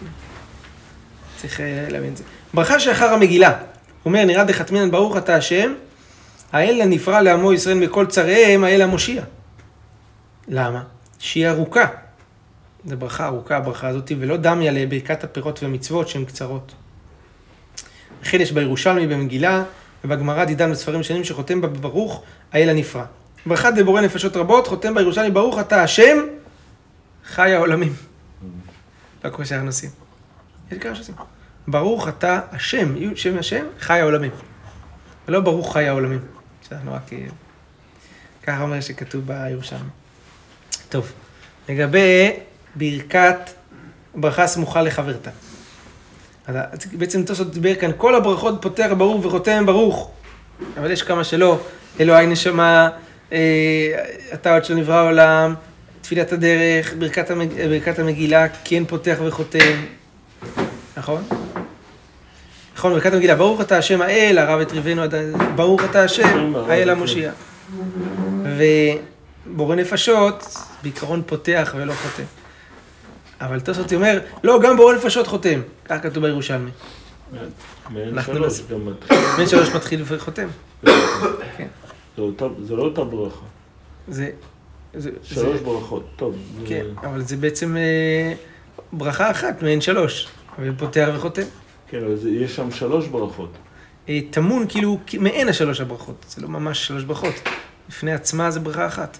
צריך 1.36 1.60
אה, 1.60 1.86
להבין 1.90 2.12
את 2.12 2.16
זה. 2.16 2.24
ברכה 2.54 2.80
שאחר 2.80 3.06
המגילה. 3.08 3.58
הוא 4.02 4.10
אומר, 4.10 4.24
נראה 4.24 4.44
דחתמינן 4.44 4.90
ברוך 4.90 5.16
אתה 5.16 5.34
השם, 5.34 5.74
האל 6.52 6.80
הנפרע 6.80 7.22
לעמו 7.22 7.52
ישראל 7.52 7.78
מכל 7.78 8.06
צריהם, 8.06 8.64
האל 8.64 8.82
המושיע. 8.82 9.22
למה? 10.48 10.82
שהיא 11.18 11.48
ארוכה. 11.48 11.86
זו 12.84 12.96
ברכה 12.96 13.26
ארוכה, 13.26 13.56
הברכה 13.56 13.88
הזאת, 13.88 14.12
ולא 14.20 14.36
דמיה 14.36 14.72
לברכת 14.72 15.24
הפירות 15.24 15.62
והמצוות 15.62 16.08
שהן 16.08 16.24
קצרות. 16.24 16.72
וכן 18.22 18.40
יש 18.40 18.52
בירושלמי 18.52 19.06
במגילה, 19.06 19.64
ובגמרא 20.04 20.44
דידן 20.44 20.70
בספרים 20.70 21.02
שונים 21.02 21.24
שחותם 21.24 21.60
בה 21.60 21.68
בברוך 21.68 22.22
האל 22.52 22.68
הנפרע. 22.68 23.04
ברכה 23.46 23.70
דבורא 23.70 24.00
נפשות 24.00 24.36
רבות, 24.36 24.66
חותם 24.66 24.94
בירושלמי 24.94 25.30
ברוך 25.30 25.58
אתה 25.60 25.82
השם, 25.82 26.18
חי 27.24 27.52
העולמים. 27.52 27.92
לא 29.24 29.30
כמו 29.30 29.46
שאנחנו 29.46 29.66
עושים. 29.66 29.90
יש 30.72 30.78
כאלה 30.78 30.94
שעושים. 30.94 31.14
ברוך 31.68 32.08
אתה 32.08 32.40
השם, 32.52 32.96
יהיו 32.96 33.16
שם 33.16 33.38
השם, 33.38 33.64
חי 33.80 34.00
העולמים. 34.00 34.30
ולא 35.28 35.40
ברוך 35.40 35.72
חי 35.72 35.88
העולמים. 35.88 36.20
שאנחנו 36.68 36.92
רק... 36.92 37.10
ככה 38.42 38.62
אומר 38.62 38.80
שכתוב 38.80 39.22
בירושלמי. 39.26 39.88
טוב, 40.88 41.12
לגבי 41.68 42.32
ברכת 42.74 43.50
ברכה 44.14 44.46
סמוכה 44.46 44.82
לחברתה. 44.82 45.30
אז 46.46 46.56
בעצם 46.92 47.24
תוספות 47.24 47.52
דיבר 47.52 47.74
כאן, 47.74 47.90
כל 47.96 48.14
הברכות 48.14 48.62
פותח 48.62 48.90
ברוך 48.98 49.26
וחותם 49.26 49.66
ברוך. 49.66 50.10
אבל 50.78 50.90
יש 50.90 51.02
כמה 51.02 51.24
שלא, 51.24 51.60
אלוהי 52.00 52.26
נשמה, 52.26 52.90
אה, 53.32 54.04
אתה 54.34 54.54
עוד 54.54 54.64
שלא 54.64 54.76
נברא 54.76 54.94
העולם, 54.94 55.54
תפילת 56.00 56.32
הדרך, 56.32 56.94
ברכת, 56.98 57.30
המג... 57.30 57.48
ברכת 57.68 57.98
המגילה, 57.98 58.46
כן 58.64 58.84
פותח 58.84 59.18
וחותם, 59.24 59.84
נכון? 61.02 61.22
נכון, 62.76 62.92
ברכת 62.92 63.12
המגילה, 63.12 63.34
ברוך 63.36 63.60
אתה 63.60 63.78
השם 63.78 64.02
האל, 64.02 64.38
הרב 64.38 64.60
את 64.60 64.72
ריבנו, 64.72 65.02
ברוך 65.56 65.84
אתה 65.84 66.04
השם, 66.04 66.52
האל 66.68 66.90
המושיע. 66.90 67.32
ובורא 69.46 69.76
נפשות, 69.76 70.54
בעיקרון 70.82 71.22
פותח 71.26 71.74
ולא 71.76 71.92
חותם. 71.92 72.22
אבל 73.40 73.60
תוספות 73.60 73.92
אומר, 73.92 74.18
לא, 74.44 74.60
גם 74.62 74.76
בורא 74.76 74.94
נפשות 74.94 75.26
חותם. 75.26 75.60
כך 75.84 75.96
כתוב 76.02 76.26
בירושלמי. 76.26 76.70
מעין 77.90 78.22
שלוש 78.26 78.46
נס- 78.52 78.62
גם 78.70 78.86
מתחיל. 78.86 79.18
בן 79.38 79.46
שלוש 79.46 79.68
מתחיל 79.68 80.02
וחותם. 80.04 80.48
כן. 81.56 81.66
זה 82.16 82.22
אותה- 82.22 82.48
זה 82.66 82.76
לא 82.76 82.82
אותה 82.82 83.04
ברכה. 83.04 83.40
זה... 84.08 84.30
שלוש 85.22 85.60
ברכות, 85.60 86.06
טוב. 86.16 86.36
כן, 86.66 86.84
אבל 87.02 87.22
זה 87.22 87.36
בעצם 87.36 87.76
אה, 87.76 88.32
ברכה 88.92 89.30
אחת 89.30 89.62
מעין 89.62 89.80
שלוש. 89.80 90.28
ופותח 90.58 91.08
וחותם. 91.14 91.42
כן, 91.88 92.16
זה- 92.16 92.30
יש 92.30 92.56
שם 92.56 92.70
שלוש 92.70 93.06
ברכות. 93.06 93.52
אה, 94.08 94.20
טמון 94.30 94.66
כאילו 94.68 94.98
מעין 95.18 95.48
השלוש 95.48 95.80
הברכות. 95.80 96.24
זה 96.28 96.42
לא 96.42 96.48
ממש 96.48 96.86
שלוש 96.86 97.04
ברכות. 97.04 97.34
לפני 97.88 98.12
עצמה 98.12 98.50
זה 98.50 98.60
ברכה 98.60 98.86
אחת. 98.86 99.18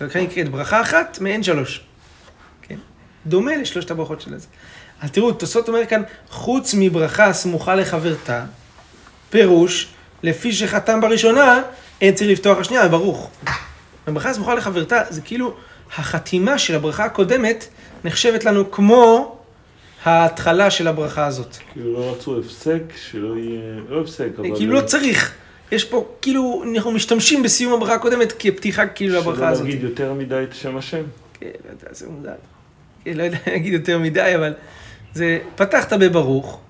ולכן 0.00 0.20
נקראת 0.22 0.48
ברכה 0.48 0.80
אחת 0.80 1.18
מעין 1.20 1.42
שלוש. 1.42 1.80
כן? 2.62 2.76
דומה 3.26 3.56
לשלושת 3.56 3.90
הברכות 3.90 4.20
של 4.20 4.38
זה. 4.38 4.46
אז 5.00 5.10
תראו, 5.10 5.32
תוספות 5.32 5.68
אומר 5.68 5.86
כאן, 5.86 6.02
חוץ 6.30 6.74
מברכה 6.78 7.24
הסמוכה 7.24 7.74
לחברתה, 7.74 8.44
פירוש, 9.30 9.88
לפי 10.22 10.52
שחתם 10.52 11.00
בראשונה, 11.00 11.62
אין 12.00 12.14
צריך 12.14 12.30
לפתוח 12.30 12.58
השנייה, 12.58 12.88
ברוך. 12.88 13.30
הברכה 14.06 14.30
הסמוכה 14.30 14.54
לחברתה, 14.54 15.02
זה 15.10 15.20
כאילו 15.20 15.54
החתימה 15.96 16.58
של 16.58 16.74
הברכה 16.74 17.04
הקודמת 17.04 17.66
נחשבת 18.04 18.44
לנו 18.44 18.70
כמו 18.70 19.36
ההתחלה 20.04 20.70
של 20.70 20.88
הברכה 20.88 21.26
הזאת. 21.26 21.56
כאילו 21.72 21.92
לא 21.92 22.12
רצו 22.12 22.38
הפסק, 22.38 22.82
שלא 22.96 23.36
יהיה... 23.36 23.60
לא 23.88 24.00
הפסק, 24.00 24.28
אבל... 24.38 24.56
כאילו 24.56 24.74
לא 24.74 24.80
צריך. 24.80 25.34
יש 25.72 25.84
פה, 25.84 26.06
כאילו, 26.22 26.64
אנחנו 26.74 26.90
משתמשים 26.90 27.42
בסיום 27.42 27.72
הברכה 27.72 27.94
הקודמת 27.94 28.32
כפתיחה 28.38 28.86
כאילו 28.86 29.14
לברכה 29.18 29.48
הזאת. 29.48 29.62
שלא 29.62 29.74
להגיד 29.74 29.90
יותר 29.90 30.12
מדי 30.12 30.44
את 30.44 30.54
שם 30.54 30.76
השם. 30.76 31.02
כן, 31.40 31.46
לא 31.64 31.70
יודע, 31.70 31.86
זה 31.90 32.08
מודע. 32.08 32.32
כן, 33.04 33.16
לא 33.16 33.22
יודע 33.22 33.38
להגיד 33.46 33.72
יותר 33.72 33.98
מדי, 33.98 34.32
אבל 34.36 34.54
זה, 35.14 35.38
פתחת 35.56 35.92
בברוך, 35.92 36.60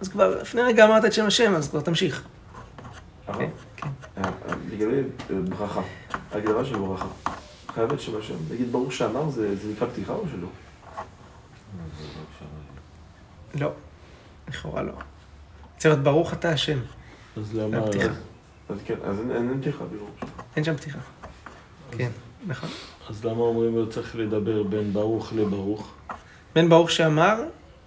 אז 0.00 0.08
כבר 0.08 0.40
לפני 0.40 0.62
רגע 0.62 0.84
אמרת 0.84 1.04
את 1.04 1.12
שם 1.12 1.26
השם, 1.26 1.54
אז 1.54 1.70
כבר 1.70 1.80
תמשיך. 1.80 2.22
הרב, 3.26 3.38
כן, 3.38 3.46
כן. 3.76 3.88
אה, 4.18 4.30
אה, 4.48 4.54
לגבי 4.72 4.94
אה, 4.94 5.36
ברכה, 5.48 5.80
הגדרה 6.32 6.64
של 6.64 6.76
ברכה, 6.76 7.06
חייבת 7.74 8.00
שם 8.00 8.12
השם. 8.18 8.34
נגיד 8.50 8.72
ברוך 8.72 8.92
שאמר, 8.92 9.30
זה 9.30 9.56
זה 9.56 9.72
נקרא 9.72 9.88
פתיחה 9.88 10.12
או 10.12 10.24
שלא? 10.32 10.48
לא, 13.60 13.70
לכאורה 14.48 14.82
לא. 14.82 14.92
צריך 15.78 15.94
להיות 15.94 16.04
ברוך 16.04 16.32
אתה 16.32 16.48
השם, 16.48 16.78
אז 17.36 17.54
למה... 17.54 17.78
הפתיחה. 17.78 18.08
אז 18.68 18.76
כן, 18.84 18.94
אז 19.04 19.18
אין- 19.20 19.30
אין 19.30 19.48
אין 19.50 19.60
פתיחה 19.60 19.84
בברוך. 19.84 20.10
אין 20.56 20.64
שם 20.64 20.76
פתיחה. 20.76 20.98
כן, 21.90 22.10
נכון. 22.46 22.68
אז 23.10 23.24
למה 23.24 23.40
אומרים 23.40 23.76
לו 23.76 23.90
צריך 23.90 24.16
לדבר 24.16 24.62
בין 24.62 24.92
ברוך 24.92 25.32
לברוך? 25.36 25.94
בין 26.54 26.68
ברוך 26.68 26.90
שאמר 26.90 27.40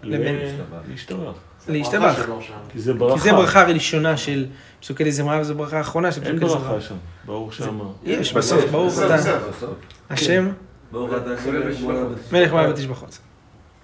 לבין 0.04 0.36
להשתבח. 0.90 1.34
להשתבח. 1.68 2.28
כי 2.70 2.80
זה 2.80 2.94
ברכה. 2.94 3.16
כי 3.18 3.24
זה 3.24 3.32
ברכה 3.32 3.62
הראשונה 3.62 4.18
של 4.18 4.46
פסוקי 4.82 5.04
דזמרה 5.04 5.40
וזו 5.42 5.56
ברכה 5.56 5.78
האחרונה 5.78 6.12
של 6.12 6.24
אין 6.24 6.32
פסוקי 6.40 6.46
דזמרה. 6.46 6.70
ברכה 6.72 6.82
שם, 6.82 6.96
ברוך 7.26 7.54
שאמר. 7.54 7.92
יש, 8.04 8.34
בסוף, 8.34 8.66
ברוך 8.72 8.94
בסוף, 8.94 9.06
אתה. 9.06 9.38
השם. 10.10 10.50
ברוך 10.92 11.12
אתה 11.14 11.34
השם 11.34 11.52
מלך 12.32 12.54
מלך 12.54 12.70
ותשבחות. 12.70 13.18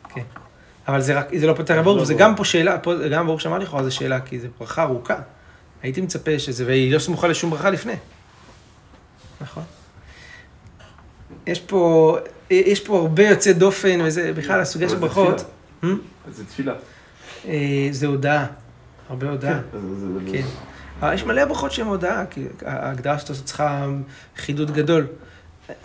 כן. 0.09 0.23
אבל 0.91 1.01
זה 1.01 1.17
רק, 1.19 1.27
זה 1.37 1.47
לא 1.47 1.53
פותר 1.53 1.81
ברוך, 1.81 2.03
זה 2.03 2.13
גם 2.13 2.35
פה 2.35 2.45
שאלה, 2.45 2.77
פה, 2.79 2.93
גם 3.11 3.25
ברוך 3.27 3.41
שאמר 3.41 3.57
לכאורה 3.57 3.83
זה 3.83 3.91
שאלה, 3.91 4.19
כי 4.21 4.39
זו 4.39 4.47
ברכה 4.59 4.83
ארוכה. 4.83 5.15
הייתי 5.83 6.01
מצפה 6.01 6.39
שזה, 6.39 6.65
והיא 6.65 6.93
לא 6.93 6.99
סמוכה 6.99 7.27
לשום 7.27 7.49
ברכה 7.49 7.69
לפני. 7.69 7.93
נכון. 9.41 9.63
יש 11.47 11.59
פה, 11.59 12.17
יש 12.49 12.79
פה 12.79 12.97
הרבה 12.99 13.23
יוצא 13.27 13.51
דופן, 13.51 13.99
וזה 14.03 14.33
בכלל 14.33 14.59
הסוגיה 14.59 14.89
של 14.89 14.95
זה 14.95 15.01
ברכות. 15.01 15.35
תפילה. 15.35 15.93
Hmm? 15.93 16.31
זה 16.31 16.45
תפילה. 16.45 16.73
אה, 17.47 17.87
זה 17.91 18.07
הודעה, 18.07 18.45
הרבה 19.09 19.29
הודעה. 19.29 19.59
זה- 19.73 19.79
זה- 19.99 20.31
כן. 20.31 20.43
אבל 20.99 21.13
יש 21.13 21.23
מלא 21.23 21.45
ברכות 21.45 21.71
שהן 21.71 21.87
הודעה, 21.87 22.25
כי 22.25 22.45
ההגדרה 22.65 23.19
שאתה 23.19 23.33
עושה 23.33 23.43
צריכה 23.43 23.87
חידוד 24.37 24.71
גדול. 24.71 25.07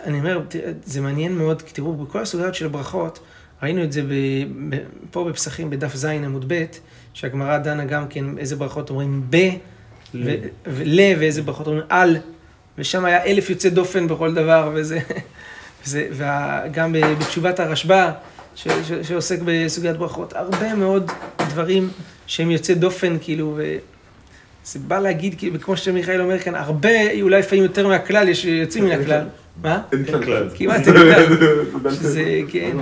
אני 0.03 0.19
אומר, 0.19 0.41
זה 0.85 1.01
מעניין 1.01 1.37
מאוד, 1.37 1.61
כי 1.61 1.73
תראו, 1.73 1.93
בכל 1.93 2.19
הסוגיות 2.21 2.55
של 2.55 2.65
הברכות, 2.65 3.19
ראינו 3.63 3.83
את 3.83 3.91
זה 3.91 4.01
ב, 4.03 4.13
ב, 4.69 4.77
פה 5.11 5.23
בפסחים, 5.23 5.69
בדף 5.69 5.95
ז 5.95 6.05
עמוד 6.05 6.45
ב', 6.47 6.65
שהגמרא 7.13 7.57
דנה 7.57 7.85
גם 7.85 8.07
כן 8.07 8.37
איזה 8.37 8.55
ברכות 8.55 8.89
אומרים 8.89 9.23
ב, 9.29 9.35
ו- 10.15 10.35
ול, 10.67 10.99
ואיזה 11.19 11.41
ברכות 11.41 11.67
אומרים 11.67 11.85
על, 11.89 12.17
ושם 12.77 13.05
היה 13.05 13.23
אלף 13.23 13.49
יוצא 13.49 13.69
דופן 13.69 14.07
בכל 14.07 14.33
דבר, 14.33 14.71
וזה, 14.73 14.99
וזה 15.85 16.07
וגם 16.11 16.95
בתשובת 17.19 17.59
הרשב"א, 17.59 18.11
ש, 18.55 18.67
ש, 18.67 18.91
שעוסק 19.07 19.39
בסוגיית 19.45 19.97
ברכות, 19.97 20.33
הרבה 20.33 20.75
מאוד 20.75 21.11
דברים 21.39 21.89
שהם 22.27 22.51
יוצא 22.51 22.73
דופן, 22.73 23.17
כאילו, 23.21 23.53
ו... 23.57 23.77
זה 24.65 24.79
בא 24.79 24.99
להגיד, 24.99 25.35
כאילו, 25.37 25.61
כמו 25.61 25.77
שמיכאל 25.77 26.21
אומר 26.21 26.39
כאן, 26.39 26.55
הרבה, 26.55 27.21
אולי 27.21 27.39
לפעמים 27.39 27.63
יותר 27.63 27.87
מהכלל, 27.87 28.29
יש 28.29 28.45
יוצאים 28.45 28.85
מן 28.85 28.91
הכלל. 28.91 29.25
מה? 29.63 29.81
כמעט 30.55 30.87
אין 30.87 30.93
כלל. 31.83 31.95
שזה, 31.95 32.39
כן. 32.51 32.77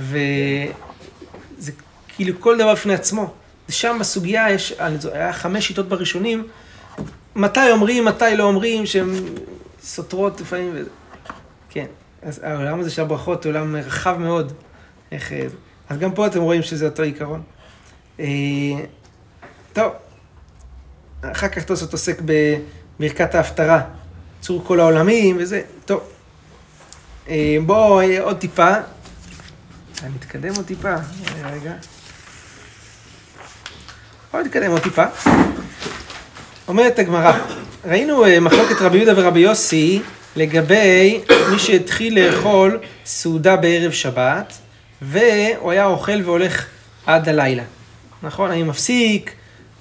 וזה 0.00 1.72
כאילו 2.08 2.40
כל 2.40 2.58
דבר 2.58 2.72
בפני 2.72 2.94
עצמו. 2.94 3.32
שם 3.68 3.96
בסוגיה 4.00 4.50
יש, 4.50 4.74
היה 5.12 5.32
חמש 5.32 5.66
שיטות 5.68 5.88
בראשונים, 5.88 6.46
מתי 7.36 7.70
אומרים, 7.72 8.04
מתי 8.04 8.36
לא 8.36 8.44
אומרים, 8.44 8.86
שהן 8.86 9.10
סותרות 9.82 10.40
לפעמים. 10.40 10.74
כן, 11.70 11.86
אז 12.22 12.40
העולם 12.42 12.80
הזה 12.80 12.90
של 12.90 13.02
הברכות 13.02 13.44
הוא 13.44 13.50
עולם 13.52 13.76
רחב 13.76 14.16
מאוד. 14.18 14.52
איך, 15.12 15.32
אה, 15.32 15.46
אז 15.88 15.98
גם 15.98 16.12
פה 16.12 16.26
אתם 16.26 16.40
רואים 16.40 16.62
שזה 16.62 16.84
אותו 16.86 17.02
עיקרון. 17.02 17.42
אה, 18.20 18.26
טוב, 19.72 19.92
אחר 21.22 21.48
כך 21.48 21.64
תוספות 21.64 21.92
עוסק 21.92 22.20
בברכת 23.00 23.34
ההפטרה, 23.34 23.82
צור 24.40 24.64
כל 24.64 24.80
העולמים 24.80 25.36
וזה, 25.40 25.62
טוב. 25.84 26.00
אה, 27.28 27.56
בואו 27.66 28.00
אה, 28.00 28.22
עוד 28.22 28.38
טיפה. 28.38 28.74
אני 30.02 30.12
אתקדם 30.18 30.54
עוד 30.56 30.66
טיפה, 30.66 30.88
אה, 30.88 31.50
רגע. 31.52 31.72
בואו 34.32 34.42
נתקדם 34.42 34.70
עוד 34.70 34.82
טיפה. 34.82 35.04
אומרת 36.68 36.98
הגמרא, 36.98 37.32
ראינו 37.84 38.24
אה, 38.24 38.40
מחלוקת 38.40 38.82
רבי 38.82 38.98
יהודה 38.98 39.20
ורבי 39.20 39.40
יוסי 39.40 40.02
לגבי 40.36 41.20
מי 41.50 41.58
שהתחיל 41.58 42.20
לאכול 42.20 42.78
סעודה 43.04 43.56
בערב 43.56 43.92
שבת, 43.92 44.52
והוא 45.02 45.70
היה 45.70 45.86
אוכל 45.86 46.22
והולך 46.24 46.66
עד 47.06 47.28
הלילה. 47.28 47.62
נכון? 48.22 48.50
האם 48.50 48.68
מפסיק 48.68 49.32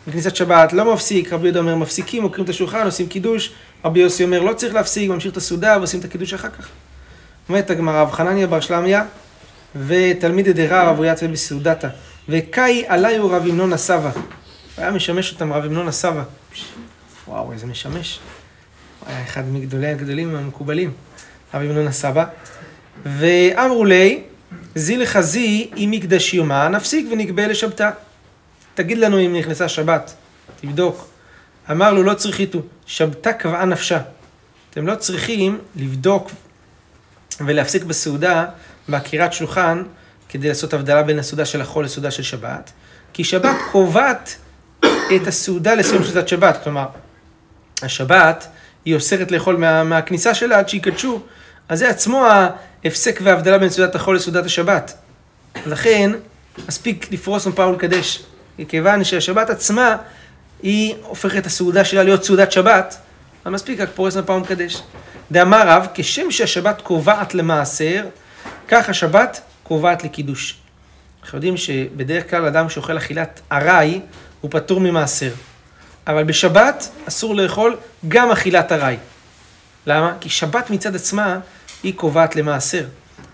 בכניסת 0.07 0.35
שבת, 0.35 0.73
לא 0.73 0.93
מפסיק, 0.93 1.33
רבי 1.33 1.43
יהודה 1.43 1.59
אומר 1.59 1.75
מפסיקים, 1.75 2.23
עוקרים 2.23 2.43
את 2.43 2.49
השולחן, 2.49 2.85
עושים 2.85 3.07
קידוש, 3.07 3.51
רבי 3.85 3.99
יוסי 3.99 4.23
אומר 4.23 4.41
לא 4.41 4.53
צריך 4.53 4.73
להפסיק, 4.73 5.09
ממשיך 5.09 5.31
את 5.31 5.37
הסעודה 5.37 5.77
ועושים 5.77 5.99
את 5.99 6.05
הקידוש 6.05 6.33
אחר 6.33 6.49
כך. 6.49 6.67
אומרת 7.49 7.69
הגמרא, 7.69 8.01
רב 8.01 8.11
חנניה 8.11 8.47
בר 8.47 8.59
שלמיה 8.59 9.05
ותלמיד 9.75 10.49
דרא 10.49 10.83
רב 10.83 10.97
אוריתא 10.97 11.27
בסעודתא, 11.27 11.87
וקאי 12.29 12.83
עליו 12.87 13.29
רב 13.29 13.43
המנון 13.43 13.73
הסבא. 13.73 14.11
הוא 14.13 14.21
היה 14.77 14.91
משמש 14.91 15.33
אותם 15.33 15.53
רב 15.53 15.65
המנון 15.65 15.87
הסבא. 15.87 16.23
וואו, 17.27 17.51
איזה 17.51 17.65
משמש. 17.65 18.19
הוא 18.99 19.09
היה 19.09 19.23
אחד 19.23 19.43
מגדולי 19.47 19.87
הגדולים 19.87 20.35
המקובלים, 20.35 20.91
רב 21.53 21.61
המנון 21.61 21.87
הסבא. 21.87 22.25
ואמרו 23.05 23.85
לי, 23.85 24.23
זי 24.75 24.97
לחזי 24.97 25.69
אם 25.77 25.91
מקדש 25.91 26.33
יומה, 26.33 26.67
נפסיק 26.67 27.07
ונגבה 27.11 27.47
לשבתה. 27.47 27.89
תגיד 28.73 28.97
לנו 28.97 29.19
אם 29.19 29.35
נכנסה 29.35 29.67
שבת, 29.67 30.13
תבדוק. 30.61 31.07
אמר 31.71 31.93
לו, 31.93 32.03
לא 32.03 32.13
צריכיתו, 32.13 32.59
שבתה 32.85 33.33
קבעה 33.33 33.65
נפשה. 33.65 33.99
אתם 34.69 34.87
לא 34.87 34.95
צריכים 34.95 35.59
לבדוק 35.75 36.31
ולהפסיק 37.41 37.83
בסעודה, 37.83 38.45
בעקירת 38.87 39.33
שולחן, 39.33 39.83
כדי 40.29 40.47
לעשות 40.47 40.73
הבדלה 40.73 41.03
בין 41.03 41.19
הסעודה 41.19 41.45
של 41.45 41.61
החול 41.61 41.85
לסעודה 41.85 42.11
של 42.11 42.23
שבת, 42.23 42.71
כי 43.13 43.23
שבת 43.23 43.55
קובעת 43.71 44.35
את 44.85 45.27
הסעודה 45.27 45.75
לסיום 45.75 46.03
סעודת 46.03 46.27
שבת. 46.27 46.59
כלומר, 46.63 46.85
השבת 47.81 48.47
היא 48.85 48.95
אוסרת 48.95 49.31
לאכול 49.31 49.57
מה, 49.57 49.83
מהכניסה 49.83 50.33
שלה 50.33 50.59
עד 50.59 50.69
שיקדשו, 50.69 51.21
אז 51.69 51.79
זה 51.79 51.89
עצמו 51.89 52.25
ההפסק 52.83 53.19
וההבדלה 53.23 53.57
בין 53.57 53.69
סעודת 53.69 53.95
החול 53.95 54.15
לסעודת 54.15 54.45
השבת. 54.45 54.97
לכן, 55.65 56.11
מספיק 56.67 57.11
לפרוס 57.11 57.47
מפה 57.47 57.65
ולקדש. 57.65 58.23
כיוון 58.67 59.03
שהשבת 59.03 59.49
עצמה, 59.49 59.97
היא 60.63 60.95
הופכת 61.01 61.37
את 61.37 61.45
הסעודה 61.45 61.85
שלה 61.85 62.03
להיות 62.03 62.23
סעודת 62.23 62.51
שבת, 62.51 62.97
אז 63.45 63.51
מספיק 63.51 63.79
רק 63.79 63.89
פורס 63.95 64.17
מפה 64.17 64.33
ומקדש. 64.33 64.81
דאמר 65.31 65.67
רב, 65.67 65.87
כשם 65.93 66.31
שהשבת 66.31 66.81
קובעת 66.81 67.33
למעשר, 67.33 68.05
כך 68.67 68.89
השבת 68.89 69.41
קובעת 69.63 70.03
לקידוש. 70.03 70.57
אנחנו 71.21 71.37
יודעים 71.37 71.57
שבדרך 71.57 72.29
כלל 72.29 72.45
אדם 72.45 72.69
שאוכל 72.69 72.97
אכילת 72.97 73.41
ארעי, 73.51 74.01
הוא 74.41 74.51
פטור 74.51 74.79
ממעשר. 74.79 75.31
אבל 76.07 76.23
בשבת 76.23 76.89
אסור 77.07 77.35
לאכול 77.35 77.77
גם 78.07 78.31
אכילת 78.31 78.71
ארעי. 78.71 78.97
למה? 79.87 80.13
כי 80.19 80.29
שבת 80.29 80.69
מצד 80.69 80.95
עצמה 80.95 81.39
היא 81.83 81.93
קובעת 81.95 82.35
למעשר. 82.35 82.85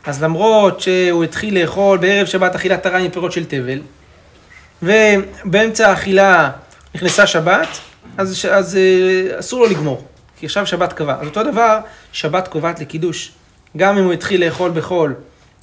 אז 0.06 0.24
למרות 0.24 0.82
שהוא 0.82 1.24
התחיל 1.24 1.62
לאכול 1.62 1.98
בערב 1.98 2.28
שבת 2.28 2.56
אכילת 2.56 2.86
ארעי 2.86 3.08
מפירות 3.08 3.32
של 3.32 3.46
תבל, 3.46 3.80
ובאמצע 4.84 5.90
האכילה 5.90 6.52
נכנסה 6.96 7.28
שבת, 7.28 7.68
אז, 8.18 8.46
אז 8.52 8.76
אה, 8.76 9.40
אסור 9.40 9.60
לו 9.60 9.70
לגמור, 9.70 10.08
כי 10.40 10.46
עכשיו 10.46 10.66
שבת 10.66 10.94
קבע. 10.94 11.18
אז 11.22 11.28
אותו 11.28 11.44
דבר, 11.44 11.80
שבת 12.12 12.48
קובעת 12.48 12.80
לקידוש. 12.80 13.32
גם 13.78 13.98
אם 13.98 14.04
הוא 14.04 14.14
התחיל 14.14 14.46
לאכול 14.46 14.72
בחול, 14.72 15.14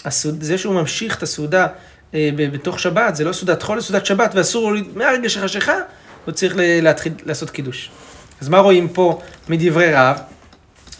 הסעוד, 0.04 0.42
זה 0.42 0.58
שהוא 0.58 0.74
ממשיך 0.74 1.16
את 1.18 1.22
הסעודה 1.22 1.66
אה, 2.14 2.30
בתוך 2.36 2.80
שבת, 2.80 3.16
זה 3.16 3.24
לא 3.24 3.32
סעודת 3.32 3.62
חול, 3.62 3.80
זה 3.80 3.86
סעודת 3.86 4.06
שבת, 4.06 4.30
ואסור 4.34 4.72
לו, 4.72 4.80
מהרגע 4.94 5.28
שחשיכה, 5.28 5.74
הוא 6.24 6.32
צריך 6.32 6.54
להתחיל 6.56 7.12
לעשות 7.26 7.50
קידוש. 7.50 7.90
אז 8.40 8.48
מה 8.48 8.58
רואים 8.58 8.88
פה 8.88 9.20
מדברי 9.48 9.94
רב? 9.94 10.18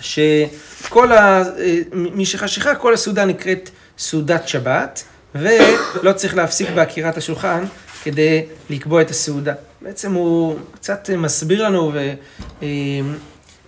שכל 0.01 1.13
ה... 1.13 1.43
אה, 1.59 1.79
משחשיכה 1.93 2.75
כל 2.75 2.95
הסעודה 2.95 3.25
נקראת 3.25 3.71
סעודת 3.99 4.49
שבת, 4.49 5.05
ולא 5.35 6.13
צריך 6.13 6.35
להפסיק 6.35 6.71
בעקירת 6.71 7.17
השולחן 7.17 7.65
כדי 8.03 8.45
לקבוע 8.71 9.03
את 9.03 9.11
הסעודה. 9.11 9.55
בעצם 9.83 10.13
הוא 10.13 10.57
קצת 10.75 11.11
מסביר 11.19 11.65
לנו 11.65 11.93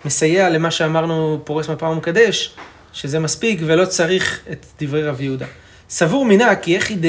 ומסייע 0.05 0.51
למה 0.51 0.71
שאמרנו 0.71 1.41
פורס 1.45 1.69
מפה 1.69 1.87
ומקדש, 1.87 2.55
שזה 2.93 3.19
מספיק 3.19 3.61
ולא 3.67 3.85
צריך 3.85 4.41
את 4.53 4.67
דברי 4.81 5.09
רב 5.09 5.21
יהודה. 5.21 5.47
סבור 5.91 6.25
מינה 6.25 6.57
כי 6.57 6.71
יחיד 6.71 7.05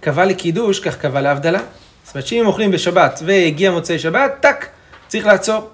קבע 0.00 0.24
לקידוש, 0.24 0.80
כך 0.80 0.96
קבע 0.96 1.20
להבדלה. 1.20 1.60
זאת 2.04 2.14
אומרת 2.14 2.26
שאם 2.26 2.46
אוכלים 2.46 2.70
בשבת 2.70 3.20
והגיע 3.26 3.70
מוצאי 3.70 3.98
שבת, 3.98 4.32
טאק, 4.40 4.68
צריך 5.08 5.26
לעצור. 5.26 5.70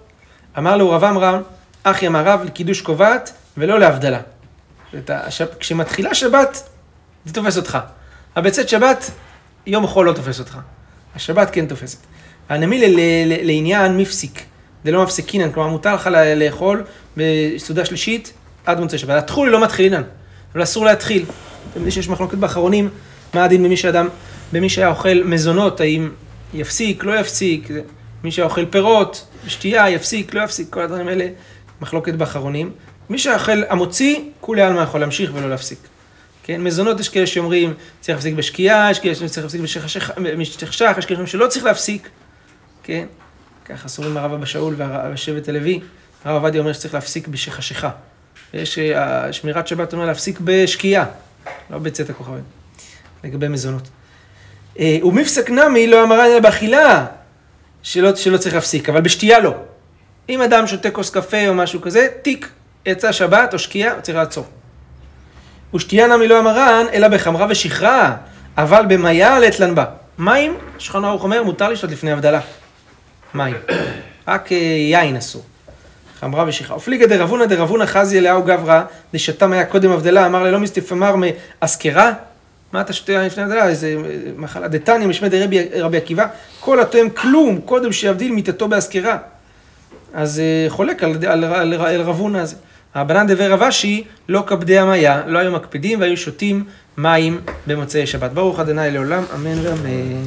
אמר 0.59 0.77
לו 0.77 0.91
רב 0.91 1.05
עמרם, 1.05 1.43
אחי 1.83 2.07
אמר 2.07 2.25
רב 2.25 2.45
לקידוש 2.45 2.81
קובעת 2.81 3.33
ולא 3.57 3.81
להבדלה. 3.81 4.21
כשמתחילה 5.61 6.15
שבת, 6.15 6.69
זה 7.25 7.35
תופס 7.35 7.57
אותך. 7.57 7.79
הבצאת 8.37 8.69
שבת, 8.69 9.11
יום 9.67 9.85
החול 9.85 10.07
לא 10.07 10.13
תופס 10.13 10.39
אותך. 10.39 10.59
השבת 11.17 11.51
כן 11.51 11.67
תופסת. 11.67 11.99
הנמילה 12.49 12.87
לעניין 13.43 13.97
מפסיק, 13.97 14.45
זה 14.85 14.91
לא 14.91 15.03
מפסיקינן, 15.03 15.53
כלומר 15.53 15.69
מותר 15.69 15.95
לך 15.95 16.11
לאכול 16.37 16.85
בסעודה 17.17 17.85
שלישית 17.85 18.33
עד 18.67 18.81
מוצאי 18.81 18.99
שבת. 18.99 19.23
התחול 19.23 19.49
לא 19.49 19.63
מתחילינן, 19.63 20.03
אבל 20.53 20.63
אסור 20.63 20.85
להתחיל. 20.85 21.23
אתם 21.23 21.31
יודעים 21.75 21.91
שיש 21.91 22.09
מחלוקת 22.09 22.39
באחרונים, 22.39 22.89
מה 23.35 23.45
הדין 23.45 23.63
במי 23.63 23.77
שאדם, 23.77 24.09
במי 24.53 24.69
שהיה 24.69 24.89
אוכל 24.89 25.23
מזונות, 25.25 25.81
האם 25.81 26.11
יפסיק, 26.55 27.05
לא 27.05 27.21
יפסיק, 27.21 27.69
מי 28.25 28.31
שהיה 28.31 28.47
אוכל 28.47 28.67
פירות, 28.67 29.27
שתייה, 29.47 29.91
יפסיק, 29.91 30.35
לא 30.35 30.43
יפסיק, 30.43 30.67
כל 30.71 30.83
הדברים 30.83 31.09
האלה, 31.09 31.29
מחלוקת 31.81 32.15
באחרונים. 32.15 32.71
מי 33.11 33.19
שאוכל 33.19 33.63
המוציא, 33.69 34.17
כולי 34.41 34.63
עלמא 34.63 34.81
יכול 34.81 35.01
להמשיך 35.01 35.31
ולא 35.35 35.51
להפסיק. 35.51 35.79
כן, 36.43 36.61
מזונות 36.61 37.01
יש 37.01 37.09
כאלה 37.09 37.27
שאומרים 37.27 37.75
צריך 38.01 38.17
להפסיק 38.17 38.35
בשקיעה, 38.35 38.91
יש 38.91 38.99
כאלה 38.99 39.15
שצריך 39.15 39.39
להפסיק 39.39 39.61
בשחשך, 39.61 40.11
יש 40.99 41.07
כאלה 41.07 41.27
שלא 41.27 41.47
צריך 41.47 41.65
להפסיק, 41.65 42.09
כן, 42.87 43.07
ככה 43.65 43.89
סורים 43.89 44.17
הרב 44.17 44.33
אבא 44.33 44.47
שאול 44.47 44.75
והשבט 44.77 45.49
הלוי, 45.49 45.81
הרב 46.25 46.43
עובדיה 46.43 46.61
אומר 46.61 46.73
שצריך 46.73 46.95
להפסיק 46.95 47.29
בשחשיכה. 47.29 47.91
יש, 48.55 48.79
אה, 48.79 49.33
שמירת 49.33 49.69
שבת 49.69 49.93
אומר 49.93 50.07
להפסיק 50.07 50.39
בשקיעה, 50.45 51.05
לא 51.71 51.79
בצאת 51.79 52.11
הכוכבים, 52.11 52.43
לגבי 53.25 53.49
מזונות. 53.49 53.89
אה, 54.79 54.99
ומפסק 55.03 55.51
נמי 55.51 55.87
לא 55.87 56.03
אמרה 56.03 56.27
אלא 56.27 56.41
באכילה, 56.41 57.07
שלא, 57.83 58.17
שלא 58.17 58.37
צריך 58.37 58.55
להפסיק, 58.55 58.89
אבל 58.89 59.01
בשתייה 59.01 59.41
לא. 59.41 59.55
אם 60.29 60.43
אדם 60.43 60.67
שותה 60.67 60.91
כוס 60.91 61.11
קפה 61.11 61.49
או 61.49 61.55
משהו 61.55 61.81
כזה, 61.81 62.09
תיק, 62.23 62.49
יצא 62.87 63.13
שבת 63.13 63.55
או 63.55 63.59
שקיעה, 63.59 63.93
הוא 63.93 64.01
צריך 64.01 64.19
לעצור. 64.19 64.47
ושתייה 65.75 66.07
נמי 66.07 66.29
לא 66.29 66.39
המרן, 66.39 66.87
אלא 66.93 67.09
בחמרה 67.09 67.47
ושכרה, 67.51 68.17
אבל 68.57 68.87
במיה 68.89 69.39
לטלן 69.39 69.75
בה. 69.75 69.85
מים, 70.19 70.57
שולחן 70.79 71.05
ערוך 71.05 71.23
אומר, 71.23 71.43
מותר 71.43 71.69
לשתות 71.69 71.91
לפני 71.91 72.13
הבדלה. 72.13 72.41
מים. 73.35 73.57
רק 74.29 74.53
אה, 74.53 74.57
יין 74.57 75.17
אסור. 75.17 75.43
חמרה 76.21 76.45
ושכרה. 76.49 76.77
ופליגה 76.77 77.07
דרבונה 77.07 77.47
דרבונה 77.47 77.87
חזי 77.87 78.19
אליהו 78.19 78.43
גברא, 78.43 78.83
דשתם 79.15 79.53
היה 79.53 79.65
קודם 79.65 79.91
הבדלה, 79.91 80.27
אמר 80.27 80.43
ללא 80.43 80.59
מסתפמר 80.59 81.15
מאזכרה. 81.17 82.13
מה 82.73 82.81
אתה 82.81 82.93
שותה 82.93 83.27
לפני 83.27 83.43
הבדלה? 83.43 83.69
איזה 83.69 83.97
אה, 84.05 84.11
מחלה. 84.37 84.69
דתניא 84.69 85.07
משמע 85.07 85.29
דרבי 85.29 85.69
רבי 85.81 85.97
עקיבא, 85.97 86.27
כל 86.61 86.81
התואם 86.81 87.11
כלום, 87.11 87.61
קודם 87.61 87.93
שיבדיל 87.93 88.33
מיתתו 88.33 88.69
באזכרה. 88.69 89.19
אז 90.15 90.41
אה, 90.41 90.71
חולק 90.71 91.05
על, 91.05 91.17
על, 91.27 91.45
על, 91.45 91.75
על 91.75 92.01
רבונה 92.01 92.43
הזה. 92.43 92.57
הבנן 92.95 93.27
דבי 93.27 93.47
רב 93.47 93.63
אשי, 93.63 94.05
לא 94.29 94.45
כבדי 94.47 94.79
המיה, 94.79 95.23
לא 95.27 95.39
היו 95.39 95.53
מקפידים 95.53 96.01
והיו 96.01 96.17
שותים 96.17 96.65
מים 96.97 97.41
במוצאי 97.67 98.07
שבת. 98.07 98.31
ברוך 98.31 98.59
ה' 98.59 98.65
לעולם, 98.73 99.23
אמן 99.35 99.67
ואמן. 99.67 100.25